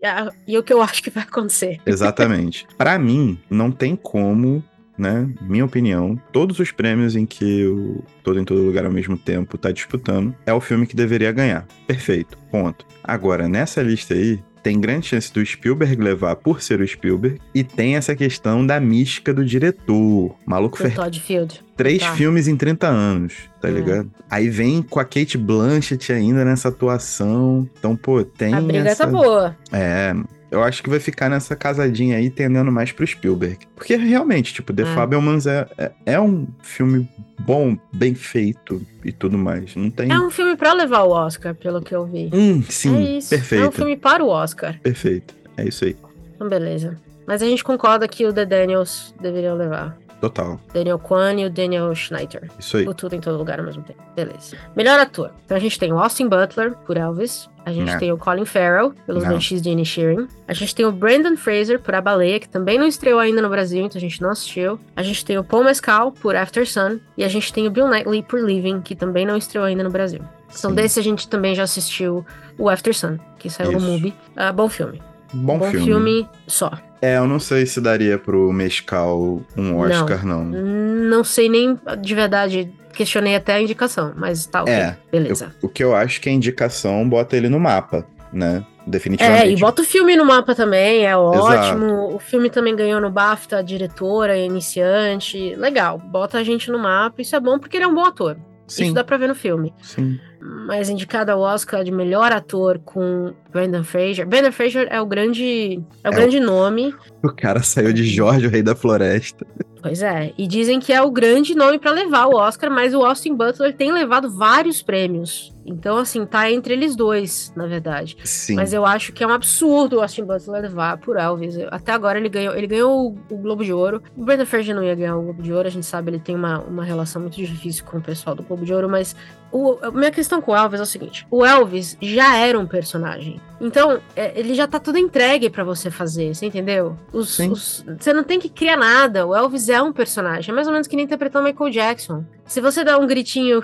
[0.48, 1.80] e o que eu acho que vai acontecer.
[1.86, 2.66] Exatamente.
[2.76, 4.64] Pra mim, não tem como,
[4.96, 5.28] né?
[5.42, 9.58] Minha opinião, todos os prêmios em que o Todo em Todo Lugar ao mesmo tempo
[9.58, 11.66] tá disputando é o filme que deveria ganhar.
[11.86, 12.38] Perfeito.
[12.50, 12.86] Ponto.
[13.02, 17.38] Agora, nessa lista aí, tem grande chance do Spielberg levar por ser o Spielberg.
[17.54, 20.34] E tem essa questão da mística do diretor.
[20.46, 21.60] Maluco fez Todd Field.
[21.76, 22.14] três Tá.
[22.14, 23.72] filmes em 30 anos, tá É.
[23.72, 24.10] ligado?
[24.30, 27.68] Aí vem com a Kate Blanchett ainda nessa atuação.
[27.78, 29.04] Então, pô, tem A briga essa...
[29.04, 29.54] tá boa.
[29.70, 30.14] É,
[30.54, 33.58] eu acho que vai ficar nessa casadinha aí, tendendo mais pro Spielberg.
[33.74, 34.94] Porque realmente, tipo, The É.
[34.94, 37.08] Fabelmans é, é, é um filme
[37.40, 39.74] bom, bem feito e tudo mais.
[39.74, 40.10] Não tem.
[40.10, 42.30] É um filme pra levar o Oscar, pelo que eu vi.
[42.32, 43.30] Hum, sim, é isso.
[43.30, 43.64] perfeito.
[43.64, 44.78] É um filme para o Oscar.
[44.80, 45.34] Perfeito.
[45.56, 45.96] É isso aí.
[46.34, 46.96] Então, beleza.
[47.26, 49.96] Mas a gente concorda que o The Daniels deveriam levar.
[50.20, 50.58] Total.
[50.72, 52.50] Daniel Kwan e o Daniel Schneider.
[52.58, 52.84] Isso aí.
[52.84, 54.02] Por tudo em todo lugar ao mesmo tempo.
[54.16, 54.56] Beleza.
[54.74, 55.30] Melhor ator.
[55.44, 57.48] Então a gente tem o Austin Butler, por Elvis.
[57.66, 57.98] A gente Não.
[57.98, 59.24] tem o Colin Farrell, pelos.
[59.24, 60.28] Banshees de Inisherin.
[60.46, 63.48] A gente tem o Brandon Fraser, por A Baleia, que também não estreou ainda no
[63.48, 64.78] Brasil, então a gente não assistiu.
[64.94, 67.00] A gente tem o Paul Mescal, por After Sun.
[67.16, 69.90] E a gente tem o Bill Knightley, por Living, que também não estreou ainda no
[69.90, 70.20] Brasil.
[70.56, 70.76] Então Sim.
[70.76, 72.24] desse a gente também já assistiu
[72.58, 73.86] o After Sun, que saiu no Isso.
[73.88, 74.14] MUBI.
[74.36, 75.02] Ah, bom filme.
[75.32, 76.28] Bom, filme.
[76.46, 76.70] só.
[77.04, 80.44] É, eu não sei se daria pro Mescal um Oscar, não.
[80.44, 82.72] Não sei nem de verdade.
[82.94, 84.72] Questionei até a indicação, mas tá ok.
[84.72, 85.52] É, Beleza.
[85.60, 88.64] Eu- o que eu acho que a indicação bota ele no mapa, né?
[88.86, 89.52] É, Definitivamente.
[89.52, 92.14] e bota o filme no mapa também, é ótimo.
[92.14, 95.54] O filme também ganhou no BAFTA, diretora, iniciante.
[95.56, 97.20] Legal, bota a gente no mapa.
[97.20, 98.36] Isso é bom porque ele é um bom ator.
[98.66, 99.74] Sim, Isso dá pra ver no filme.
[99.82, 100.18] sim.
[100.66, 104.26] Mas indicado ao Oscar de melhor ator com Brandon Fraser.
[104.26, 106.94] Brandon Fraser é o grande, é o É o- grande nome.
[107.22, 109.46] O cara saiu de Jorge, o Rei da Floresta.
[109.82, 110.32] Pois é.
[110.38, 113.76] E dizem que é o grande nome pra levar o Oscar, mas o Austin Butler
[113.76, 118.16] tem levado vários prêmios Então, assim, tá entre eles dois, na verdade.
[118.24, 118.56] Sim.
[118.56, 121.56] Mas eu acho que é um absurdo o Austin Butler levar por Elvis.
[121.70, 124.02] Até agora ele ganhou, ele ganhou o, Globo de Ouro.
[124.16, 126.34] O Brendan Fraser não ia ganhar o Globo de Ouro, a gente sabe, ele tem
[126.34, 129.16] uma, uma relação muito difícil com o pessoal do Globo de Ouro, mas
[129.54, 132.66] o, a minha questão com o Elvis é o seguinte: o Elvis já era um
[132.66, 133.40] personagem.
[133.60, 136.98] Então, é, ele já tá tudo entregue para você fazer, você entendeu?
[137.12, 139.24] Os, os, você não tem que criar nada.
[139.24, 140.50] O Elvis é um personagem.
[140.50, 142.24] É mais ou menos que nem interpretar o Michael Jackson.
[142.46, 143.62] Se você dá um gritinho,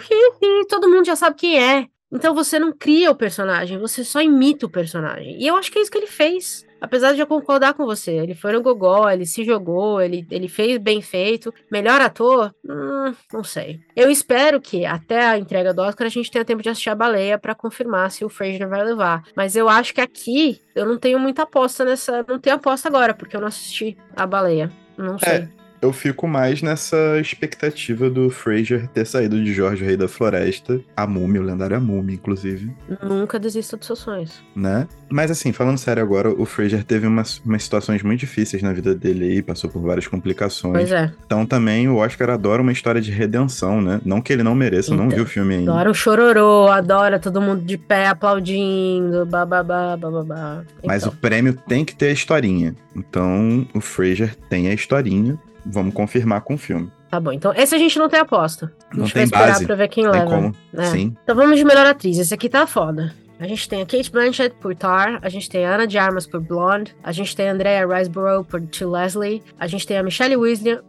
[0.68, 1.86] todo mundo já sabe quem é.
[2.12, 5.40] Então você não cria o personagem, você só imita o personagem.
[5.40, 6.66] E eu acho que é isso que ele fez.
[6.80, 10.48] Apesar de eu concordar com você, ele foi no gogó, ele se jogou, ele, ele
[10.48, 11.52] fez bem feito.
[11.70, 12.54] Melhor ator?
[12.64, 13.80] Hum, não sei.
[13.94, 16.94] Eu espero que até a entrega do Oscar a gente tenha tempo de assistir a
[16.94, 19.22] baleia para confirmar se o Fraser vai levar.
[19.36, 22.24] Mas eu acho que aqui eu não tenho muita aposta nessa.
[22.26, 24.72] Não tenho aposta agora, porque eu não assisti a baleia.
[24.96, 25.34] Não sei.
[25.34, 25.48] É,
[25.82, 31.06] eu fico mais nessa expectativa do Fraser ter saído de Jorge, Rei da Floresta, a
[31.06, 32.70] múmia, o lendário a múmia, inclusive.
[33.02, 34.42] Nunca desista dos seus sonhos.
[34.54, 34.86] Né?
[35.08, 38.94] Mas assim, falando sério agora, o Fraser teve umas, umas situações muito difíceis na vida
[38.94, 40.74] dele aí, passou por várias complicações.
[40.74, 41.12] Pois é.
[41.24, 44.00] Então também o Oscar adora uma história de redenção, né?
[44.04, 45.72] Não que ele não mereça, então, não viu o filme ainda.
[45.72, 50.62] Adora o chororô, adora todo mundo de pé aplaudindo, bababá, bababá.
[50.78, 50.88] Então.
[50.88, 52.74] Mas o prêmio tem que ter a historinha.
[52.94, 56.90] Então o Fraser tem a historinha vamos confirmar com o filme.
[57.10, 58.72] Tá bom, então esse a gente não tem aposta.
[58.90, 59.66] A gente não vai tem esperar base.
[59.66, 60.30] pra ver quem tem leva.
[60.30, 60.54] Como.
[60.72, 60.84] né?
[60.86, 61.16] Sim.
[61.24, 62.18] Então vamos de melhor atriz.
[62.18, 63.12] Esse aqui tá foda.
[63.40, 66.26] A gente tem a Kate Blanchett por Tar, a gente tem a Ana de Armas
[66.26, 70.02] por Blonde, a gente tem a Andrea Riseborough por To Leslie, a gente tem a
[70.02, 70.36] Michelle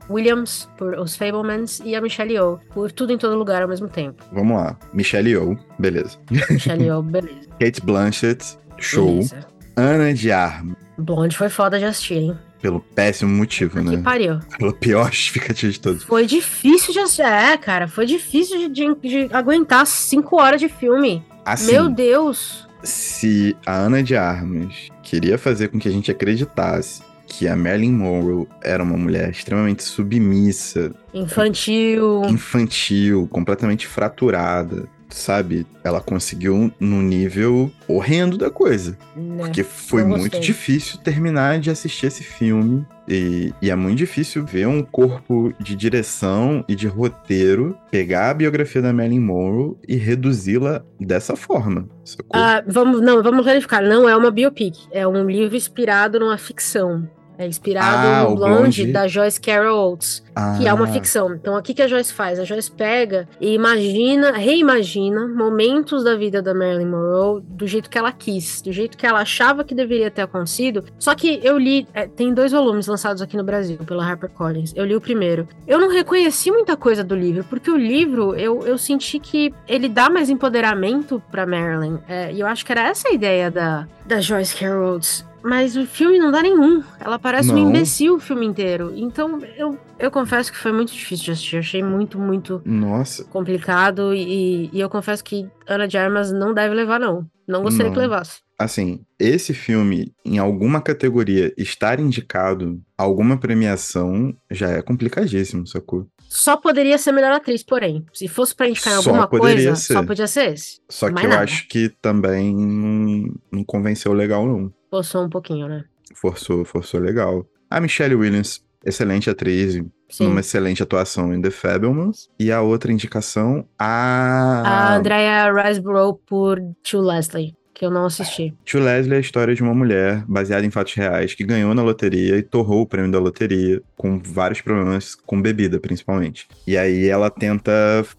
[0.10, 3.88] Williams por Os Fablemans e a Michelle Yeoh por Tudo em Todo Lugar ao mesmo
[3.88, 4.22] tempo.
[4.34, 4.78] Vamos lá.
[4.94, 6.18] Michelle Yeoh, beleza.
[6.50, 7.48] Michelle Yeoh, beleza.
[7.58, 9.06] Kate Blanchett, show.
[9.14, 9.48] Beleza.
[9.78, 12.38] Ana de Armas, Blonde foi foda de assistir, hein?
[12.62, 14.02] Pelo péssimo motivo, Que né?
[14.04, 14.40] pariu.
[14.58, 16.04] Pela pior justificativa de todos.
[16.04, 17.22] Foi difícil de.
[17.22, 21.24] É, cara, foi difícil de, de- de aguentar cinco horas de filme.
[21.44, 22.68] Assim, Meu Deus.
[22.84, 27.94] se a Ana de Armas queria fazer com que a gente acreditasse que a Marilyn
[27.94, 32.24] Monroe era uma mulher extremamente submissa, Infantil.
[32.26, 35.66] infantil, completamente fraturada, sabe?
[35.84, 38.98] Ela conseguiu num nível horrendo da coisa.
[39.16, 39.44] né?
[39.44, 42.86] Porque foi não muito difícil terminar de assistir esse filme.
[43.08, 48.34] E, e é muito difícil ver um corpo de direção e de roteiro pegar a
[48.34, 51.90] biografia da Marilyn Monroe e reduzi-la dessa forma.
[52.34, 53.82] Ah, vamos, não, vamos verificar.
[53.82, 54.78] Não é uma biopic.
[54.92, 57.08] É um livro inspirado numa ficção.
[57.42, 58.88] É inspirado Ah, no Blonde, Blonde.
[58.94, 60.24] da Joyce Carol Oates,
[60.60, 61.34] que é uma Ah, ficção.
[61.34, 62.40] Então, o que que a Joyce faz?
[62.40, 67.98] A Joyce pega e imagina, reimagina momentos da vida da Marilyn Monroe do jeito que
[67.98, 70.84] ela quis, do jeito que ela achava que deveria ter acontecido.
[71.00, 74.72] Só que eu li, é, tem dois volumes lançados aqui no Brasil pela HarperCollins.
[74.76, 75.48] Eu li o primeiro.
[75.68, 79.90] Eu não reconheci muita coisa do livro, porque o livro eu, eu senti que ele
[79.90, 81.98] dá mais empoderamento pra Marilyn.
[82.08, 85.26] É, e eu acho que era essa a ideia da, da Joyce Carol Oates.
[85.44, 86.84] Mas o filme não dá nenhum.
[87.00, 87.70] Ela parece um Não.
[87.70, 88.94] imbecil o filme inteiro.
[88.96, 91.56] Então, eu, eu confesso que foi muito difícil de assistir.
[91.56, 94.14] Eu achei muito, muito Nossa, complicado.
[94.14, 97.26] E, e eu confesso que Ana de Armas não deve levar, não.
[97.48, 97.94] Não gostaria Não.
[97.94, 98.40] que levasse.
[98.58, 106.08] assim, esse filme, em alguma categoria, estar indicado a alguma premiação já é complicadíssimo, sacou?
[106.30, 108.06] Só poderia ser melhor atriz, porém.
[108.14, 109.94] Se fosse pra indicar em Só alguma coisa, ser.
[109.94, 110.80] só podia ser esse.
[110.90, 111.44] Só que Mais eu nada.
[111.44, 114.72] acho que também não, não convenceu legal, não.
[114.92, 115.86] Forçou um pouquinho, né?
[116.14, 117.48] Forçou, forçou legal.
[117.70, 120.26] A Michelle Williams, excelente atriz, Sim.
[120.26, 122.30] numa excelente atuação em The Fabelmans.
[122.38, 124.62] E a outra indicação, a...
[124.66, 128.54] A Andrea Riseborough por To Leslie, que eu não assisti.
[128.64, 131.82] To Leslie é a história de uma mulher baseada em fatos reais que ganhou na
[131.82, 136.48] loteria e torrou o prêmio da loteria com vários problemas com bebida, principalmente.
[136.68, 137.72] E aí ela tenta,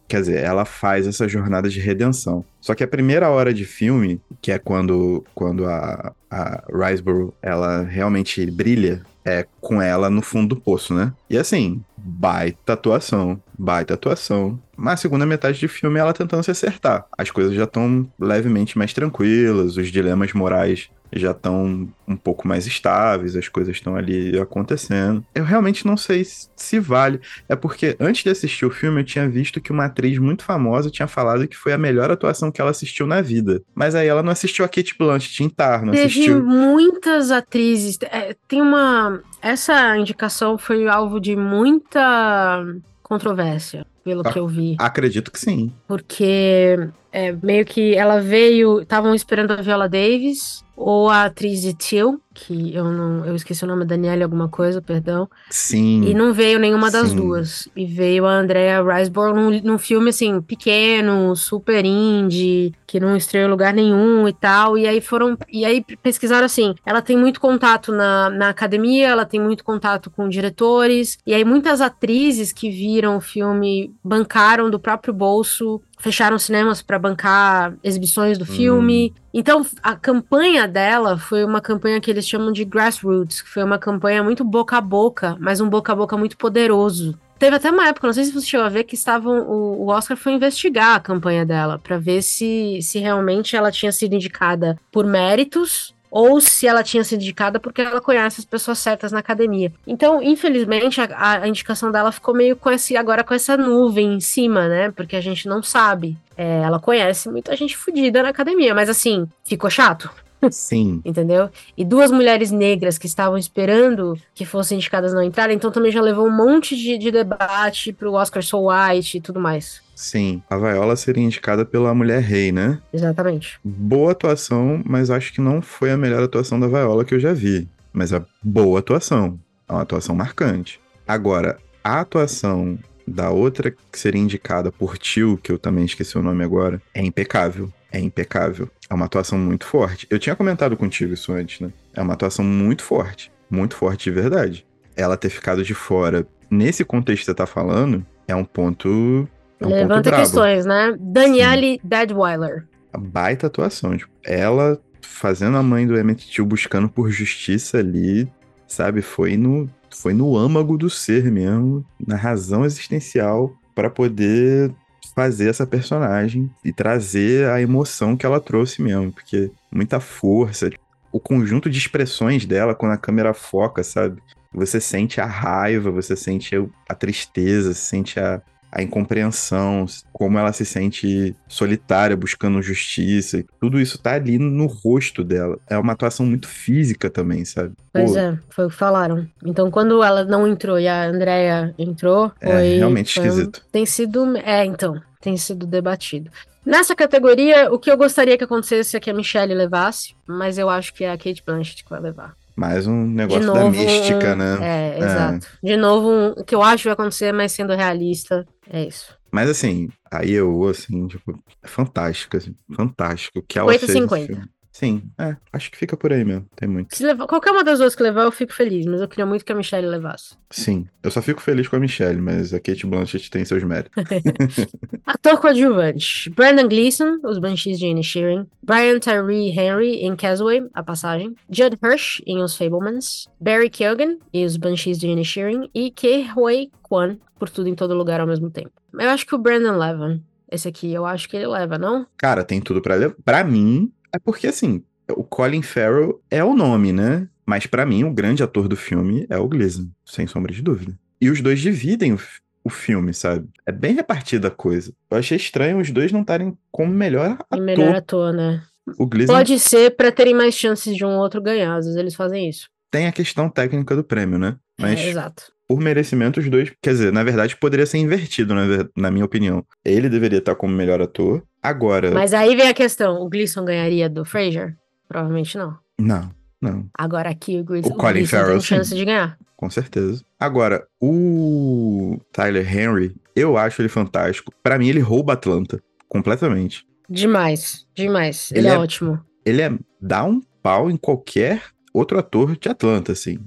[0.09, 2.45] quer dizer, ela faz essa jornada de redenção.
[2.61, 7.85] Só que a primeira hora de filme, que é quando, quando a, a Riseborough, ela
[7.85, 11.13] realmente brilha, é com ela no fundo do poço, né?
[11.31, 14.59] E assim, baita atuação, baita atuação.
[14.83, 17.07] Mas a segunda metade de filme é ela tentando se acertar.
[17.17, 22.67] As coisas já estão levemente mais tranquilas, os dilemas morais já estão um pouco mais
[22.67, 25.23] estáveis, as coisas estão ali acontecendo.
[25.35, 27.21] Eu realmente não sei se se vale.
[27.49, 30.91] É porque antes de assistir o filme eu tinha visto que uma atriz muito famosa
[30.91, 33.63] tinha falado que foi a melhor atuação que ela assistiu na vida.
[33.75, 36.43] Mas aí ela não assistiu a Kate Blanchett em Tar, não Teve assistiu.
[36.43, 37.99] muitas atrizes.
[38.03, 39.21] é, tem uma.
[39.41, 42.65] Essa indicação foi alvo de muita
[43.03, 44.33] controvérsia, pelo Ah.
[44.33, 44.77] que eu vi.
[44.79, 45.73] Acredito que sim.
[45.87, 48.81] Porque É, meio que ela veio.
[48.81, 53.25] Estavam esperando a Viola Davis ou a atriz de Till, que eu não.
[53.25, 55.29] Eu esqueci o nome, Daniela alguma coisa, perdão.
[55.49, 56.03] Sim.
[56.05, 57.17] E não veio nenhuma das Sim.
[57.17, 57.69] duas.
[57.77, 63.47] E veio a Andrea Riseborough num, num filme, assim, pequeno, super indie, que não estreou
[63.47, 64.77] em lugar nenhum e tal.
[64.77, 65.39] E aí foram.
[65.49, 70.11] E aí pesquisaram assim: ela tem muito contato na, na academia, ela tem muito contato
[70.11, 71.19] com diretores.
[71.25, 75.81] E aí muitas atrizes que viram o filme bancaram do próprio bolso.
[76.03, 79.15] Fecharam cinemas para bancar exibições do filme.
[79.33, 83.79] Então, a campanha dela foi uma campanha que eles chamam de grassroots, que foi uma
[83.79, 87.17] campanha muito boca a boca, mas um boca a boca muito poderoso.
[87.39, 89.49] Teve até uma época, não sei se você chegou a ver, que estavam.
[89.49, 93.93] O, o Oscar foi investigar a campanha dela, para ver se, se realmente ela tinha
[93.93, 98.79] sido indicada por méritos ou se ela tinha sido indicada porque ela conhece as pessoas
[98.79, 99.73] certas na academia.
[99.87, 104.21] Então, infelizmente, a, a indicação dela ficou meio com esse, agora com essa nuvem em
[104.21, 104.91] cima, né?
[104.91, 106.15] Porque a gente não sabe.
[106.37, 110.11] É, ela conhece muita gente fodida na academia, mas assim, ficou chato
[110.51, 111.01] Sim.
[111.05, 111.51] entendeu?
[111.77, 116.01] E duas mulheres negras que estavam esperando que fossem indicadas não entraram, então também já
[116.01, 119.83] levou um monte de, de debate pro Oscar So White e tudo mais.
[119.95, 120.43] Sim.
[120.51, 122.81] A Viola seria indicada pela Mulher Rei, né?
[122.93, 123.61] Exatamente.
[123.63, 127.33] Boa atuação, mas acho que não foi a melhor atuação da Viola que eu já
[127.33, 127.69] vi.
[127.93, 129.39] Mas é boa atuação.
[129.69, 130.81] É uma atuação marcante.
[131.07, 136.23] Agora, a atuação da outra que seria indicada por Tio, que eu também esqueci o
[136.23, 137.73] nome agora, é impecável.
[137.93, 138.71] É impecável.
[138.89, 140.07] É uma atuação muito forte.
[140.09, 141.71] Eu tinha comentado contigo isso antes, né?
[141.95, 143.31] É uma atuação muito forte.
[143.51, 144.67] Muito forte de verdade.
[144.97, 149.29] Ela ter ficado de fora, nesse contexto que você tá falando, é um ponto.
[149.61, 150.23] É um ponto Levanta brabo.
[150.23, 150.97] questões, né?
[150.99, 152.67] Danielle Deadweiler.
[152.93, 153.97] A baita atuação.
[153.97, 158.31] Tipo, ela fazendo a mãe do Emmett Till buscando por justiça ali,
[158.67, 159.03] sabe?
[159.03, 164.73] Foi no, foi no âmago do ser mesmo, na razão existencial para poder
[165.15, 170.71] fazer essa personagem e trazer a emoção que ela trouxe mesmo, porque muita força,
[171.11, 174.23] o conjunto de expressões dela quando a câmera foca, sabe?
[174.53, 176.55] Você sente a raiva, você sente
[176.89, 178.41] a tristeza, sente a,
[178.73, 183.45] a incompreensão, como ela se sente solitária, buscando justiça.
[183.61, 185.59] Tudo isso tá ali no rosto dela.
[185.69, 187.75] É uma atuação muito física também, sabe?
[187.93, 189.27] Pois Pô, é, foi o que falaram.
[189.45, 193.63] Então, quando ela não entrou e a Andrea entrou, É foi, realmente foi um- esquisito.
[193.71, 194.37] tem sido.
[194.39, 196.31] É, então, tem sido debatido.
[196.65, 200.71] Nessa categoria, o que eu gostaria que acontecesse é que a Michelle levasse, mas eu
[200.71, 202.35] acho que é a Kate Blanchett que vai levar.
[202.55, 204.59] Mais um negócio novo, da mística, um- né?
[204.61, 205.47] É, exato.
[205.63, 209.17] De novo, um- o que eu acho que vai acontecer, mas sendo realista, é isso.
[209.31, 213.43] Mas assim, aí eu, assim, tipo, é fantástico, assim, fantástico.
[213.43, 214.49] Que 8,50.
[214.73, 216.97] Sim, é, acho que fica por aí mesmo, tem muito.
[216.97, 219.45] Se levar, qualquer uma das duas que levar, eu fico feliz, mas eu queria muito
[219.45, 220.35] que a Michelle levasse.
[220.51, 223.93] Sim, eu só fico feliz com a Michelle, mas a Kate Blanchett tem seus méritos.
[225.05, 228.47] Ator coadjuvante: Brandon Gleeson, Os Banshees de Inisherin.
[228.63, 231.35] Brian Tyree Henry, em Casaway, A Passagem.
[231.51, 233.29] Judd Hirsch, em Os Fablemans.
[233.39, 235.69] Barry Keoghan, em Os Banshees de Inisherin.
[235.75, 238.73] E Ke Huy Kwan, Por Tudo em Todo Lugar ao Mesmo Tempo.
[238.95, 240.19] Eu acho que o Brandon leva.
[240.51, 242.07] Esse aqui, eu acho que ele leva, não?
[242.17, 243.15] Cara, tem tudo pra levar.
[243.25, 247.29] Pra mim, é porque assim, o Colin Farrell é o nome, né?
[247.47, 250.99] Mas pra mim, o grande ator do filme é o Gleason, sem sombra de dúvida.
[251.21, 252.19] E os dois dividem o,
[252.65, 253.49] o filme, sabe?
[253.67, 254.93] É bem repartida a coisa.
[255.11, 257.61] Eu achei estranho os dois não estarem como melhor ator.
[257.61, 258.63] melhor ator, né?
[258.99, 261.77] O Gleason Pode ser pra terem mais chances de um outro ganhar.
[261.77, 262.69] Às vezes eles fazem isso.
[262.91, 264.57] tem a questão técnica do prêmio, né?
[264.79, 265.53] Mas É, exato.
[265.73, 266.71] Por merecimento, os dois.
[266.83, 268.63] Quer dizer, na verdade, poderia ser invertido, na,
[268.95, 269.65] na minha opinião.
[269.83, 271.43] Ele deveria estar como melhor ator.
[271.63, 272.11] Agora.
[272.11, 274.77] Mas aí vem a questão: o Gleeson ganharia do Fraser?
[275.09, 275.79] Provavelmente não.
[275.99, 276.31] Não,
[276.61, 278.67] não, Agora aqui o, Glees O Colin Gleeson Farrell, tem sim.
[278.67, 279.39] chance de ganhar.
[279.57, 280.23] com certeza.
[280.39, 284.53] Agora, o Tyler Henry, eu acho ele fantástico.
[284.63, 285.83] Pra mim, ele rouba Atlanta.
[286.09, 286.85] Completamente.
[287.09, 288.51] Demais, demais.
[288.51, 289.21] Ele, Ele é, é- ótimo.
[289.47, 291.63] Ele é dá um pau em qualquer
[291.95, 293.39] outro ator de Atlanta, assim.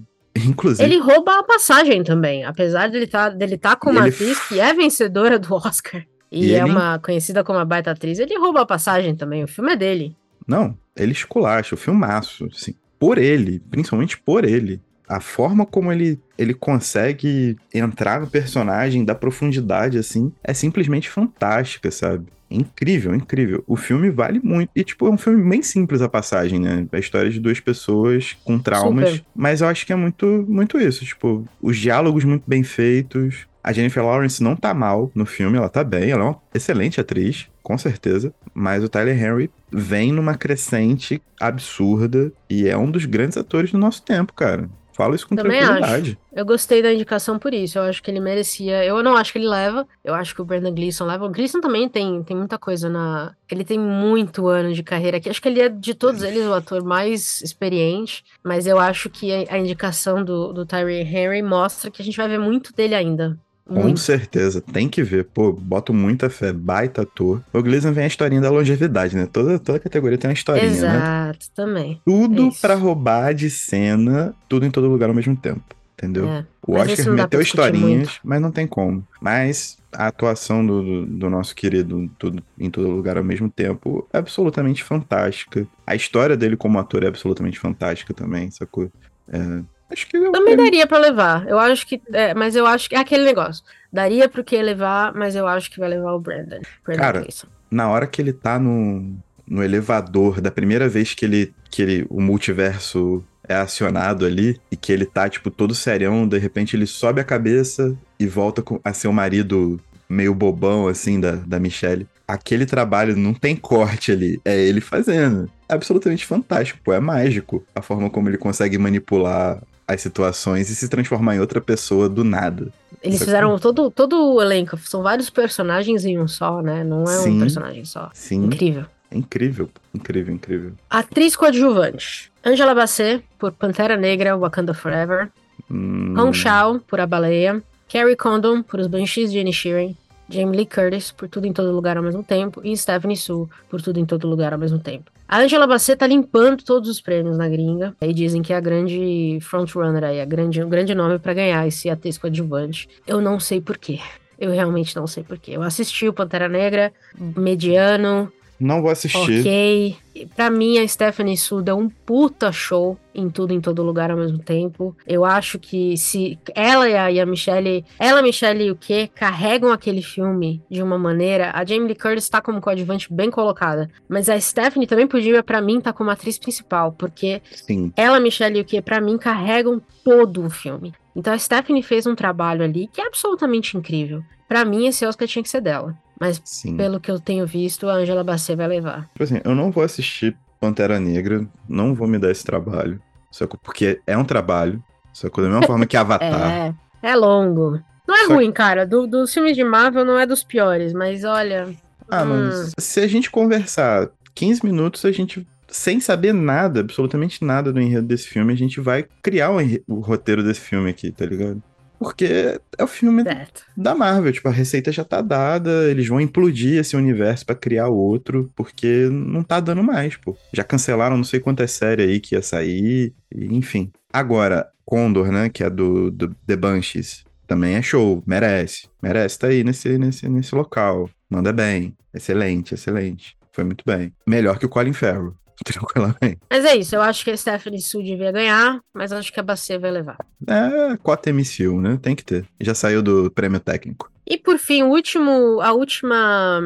[0.49, 0.83] Inclusive.
[0.83, 4.59] Ele rouba a passagem também, apesar dele tá, dele tá com uma Ele atriz que
[4.59, 8.37] é vencedora do Oscar e, E é ele- uma conhecida como a baita atriz, ele
[8.37, 10.15] rouba a passagem também, o filme é dele.
[10.47, 14.79] Não, ele esculacha o filmaço, assim, por ele, principalmente por ele.
[15.07, 21.91] A forma como ele, ele consegue entrar no personagem, da profundidade, assim, é simplesmente fantástica,
[21.91, 22.25] sabe?
[22.49, 23.63] Incrível, incrível.
[23.67, 24.69] O filme vale muito.
[24.75, 26.87] E, tipo, é um filme bem simples a passagem, né?
[26.91, 29.09] A história de duas pessoas com traumas.
[29.09, 29.25] Super.
[29.35, 31.03] Mas eu acho que é muito, muito isso.
[31.03, 33.47] Tipo, os diálogos muito bem feitos.
[33.63, 37.01] A Jennifer Lawrence não tá mal no filme, ela tá bem, ela é uma excelente
[37.01, 38.31] atriz, com certeza.
[38.53, 43.79] Mas o Tyler Henry vem numa crescente absurda e é um dos grandes atores do
[43.79, 44.69] nosso tempo, cara.
[44.95, 46.17] Falo isso com Também tranquilidade.
[46.31, 47.77] Eu gostei da indicação por isso.
[47.77, 48.85] Eu acho que ele merecia.
[48.85, 49.85] Eu não acho que ele leva.
[50.01, 51.25] Eu acho que o Brendan Gleeson leva.
[51.25, 53.35] O Gleeson também tem, tem muita coisa na.
[53.51, 55.29] Ele tem muito ano de carreira aqui.
[55.29, 58.23] Acho que ele é, de todos eles, o ator mais experiente.
[58.41, 62.15] Mas eu acho que a, a indicação do, do Tyree Henry mostra que a gente
[62.15, 63.37] vai ver muito dele ainda.
[63.67, 63.99] Com Muito.
[63.99, 65.25] certeza, tem que ver.
[65.25, 67.41] Pô, boto muita fé, baita ator.
[67.51, 69.25] O Gleason vem a historinha da longevidade, né?
[69.25, 70.77] Toda, toda categoria tem uma historinha, né?
[70.77, 71.99] Exato, também.
[72.05, 72.61] Tudo Isso.
[72.61, 75.63] pra roubar de cena, tudo em todo lugar ao mesmo tempo.
[75.97, 76.27] Entendeu?
[76.29, 76.45] É.
[76.61, 78.19] O Mas Oscar meteu historinhas, muito.
[78.23, 79.07] mas não tem como.
[79.19, 84.07] Mas a atuação do, do, do nosso querido tudo, em todo lugar ao mesmo tempo
[84.13, 85.65] é absolutamente fantástica.
[85.87, 88.91] A história dele como ator é absolutamente fantástica também, sacou?
[89.29, 91.47] É, acho que Também daria pra levar.
[91.47, 92.01] Eu acho que.
[92.13, 93.63] é, mas eu acho que é aquele negócio.
[93.91, 96.59] Daria pro que levar, mas eu acho que vai levar o Brandon.
[96.83, 97.47] Brandon Cara, Gleeson.
[97.71, 99.15] na hora que ele tá no,
[99.47, 104.75] no elevador, da primeira vez que ele, que ele, o multiverso é acionado ali, e
[104.75, 108.79] que ele tá, tipo, todo serião, de repente ele sobe a cabeça e volta com-
[108.83, 109.79] a ser o marido
[110.09, 112.07] meio bobão, assim, da, da Michelle.
[112.27, 115.49] Aquele trabalho não tem corte ali, é ele fazendo.
[115.69, 120.75] É absolutamente fantástico, pô, é mágico a forma como ele consegue manipular as situações e
[120.75, 122.67] se transformar em outra pessoa do nada.
[123.01, 124.77] Eles fizeram todo, todo o elenco.
[124.77, 126.83] São vários personagens em um só, né?
[126.83, 127.37] Não é Sim.
[127.37, 128.09] um personagem só.
[128.13, 128.85] Sim, Incrível.
[129.11, 130.71] é incrível, incrível, incrível.
[130.89, 132.31] Atriz coadjuvante.
[132.43, 135.29] Angela Bassett, por Pantera Negra, Wakanda Forever.
[135.69, 137.61] Hum, Hong Shao, por A Baleia.
[137.91, 139.95] Carrie Condon, por Os Banshees de Inisherin.
[140.29, 142.61] Jamie Lee Curtis, por Tudo em Todo Lugar ao mesmo tempo.
[142.63, 145.11] E Stephanie Su, por Tudo em Todo Lugar ao mesmo tempo.
[145.27, 147.95] A Angela Bassett tá limpando todos os prêmios na gringa.
[147.99, 151.67] Aí dizem que é a grande frontrunner aí, a grande, o grande nome pra ganhar
[151.67, 152.87] esse atriz coadjuvante.
[153.07, 153.99] Eu não sei porquê.
[154.39, 155.51] Eu realmente não sei porquê.
[155.51, 159.41] Eu assisti o Pantera Negra, mediano, Não vou assistir.
[159.41, 159.97] Ok.
[160.33, 164.17] Pra mim, a Stephanie Su deu um puta show em tudo, em todo lugar ao
[164.17, 164.95] mesmo tempo.
[165.05, 169.07] Eu acho que se ela e a, e a Michelle, ela, Michelle e o que
[169.07, 171.51] carregam aquele filme de uma maneira.
[171.53, 175.61] A Jamie Lee Curtis tá como coadjuvante bem colocada, mas a Stephanie também podia, pra
[175.61, 177.91] mim, tá como atriz principal, porque Sim.
[177.95, 180.93] ela, Michelle e o que pra mim carregam todo o filme.
[181.13, 184.21] Então a Stephanie fez um trabalho ali que é absolutamente incrível.
[184.47, 185.95] Pra mim, esse Oscar tinha que ser dela.
[186.19, 186.77] Mas Sim.
[186.77, 189.07] pelo que eu tenho visto, a Angela Bassett vai levar.
[189.09, 193.01] Tipo assim, eu não vou assistir Pantera Negra, não vou me dar esse trabalho.
[193.31, 193.59] Sacou?
[193.61, 194.81] Porque é um trabalho.
[195.13, 195.43] Sacou?
[195.43, 196.51] Da mesma forma que Avatar.
[196.51, 197.79] É, é longo.
[198.07, 198.85] Não é Só- ruim, cara.
[198.85, 201.73] Do- dos filmes de Marvel não é dos piores, mas olha.
[202.09, 207.43] Ah, hum, mas se a gente conversar 15 minutos, a gente, sem saber nada, absolutamente
[207.43, 210.89] nada do enredo desse filme, a gente vai criar o, enre- o roteiro desse filme
[210.89, 211.61] aqui, tá ligado?
[211.99, 213.65] Porque é o filme certo.
[213.75, 217.87] da Marvel, tipo, a receita já tá dada, eles vão implodir esse universo pra criar
[217.87, 220.37] outro, porque não tá dando mais, pô.
[220.53, 223.91] Já cancelaram não sei quantas séries aí que ia sair, enfim.
[224.11, 228.87] Agora, Condor, né, que é do, do The Banshees, também é show, merece.
[229.01, 231.09] Merece tá aí nesse, nesse, nesse local.
[231.29, 231.95] Manda bem.
[232.13, 233.37] Excelente, excelente.
[233.51, 234.13] Foi muito bem.
[234.27, 235.35] Melhor que o Colin Farrell.
[235.63, 236.39] Tranquilamente.
[236.49, 239.43] Mas é isso, eu acho que a Stephanie Su devia ganhar, mas acho que a
[239.43, 240.17] Bassett vai levar.
[240.47, 241.97] É, cota MCU, né?
[242.01, 242.45] Tem que ter.
[242.59, 244.11] Já saiu do prêmio técnico.
[244.27, 246.61] E por fim, o último, a última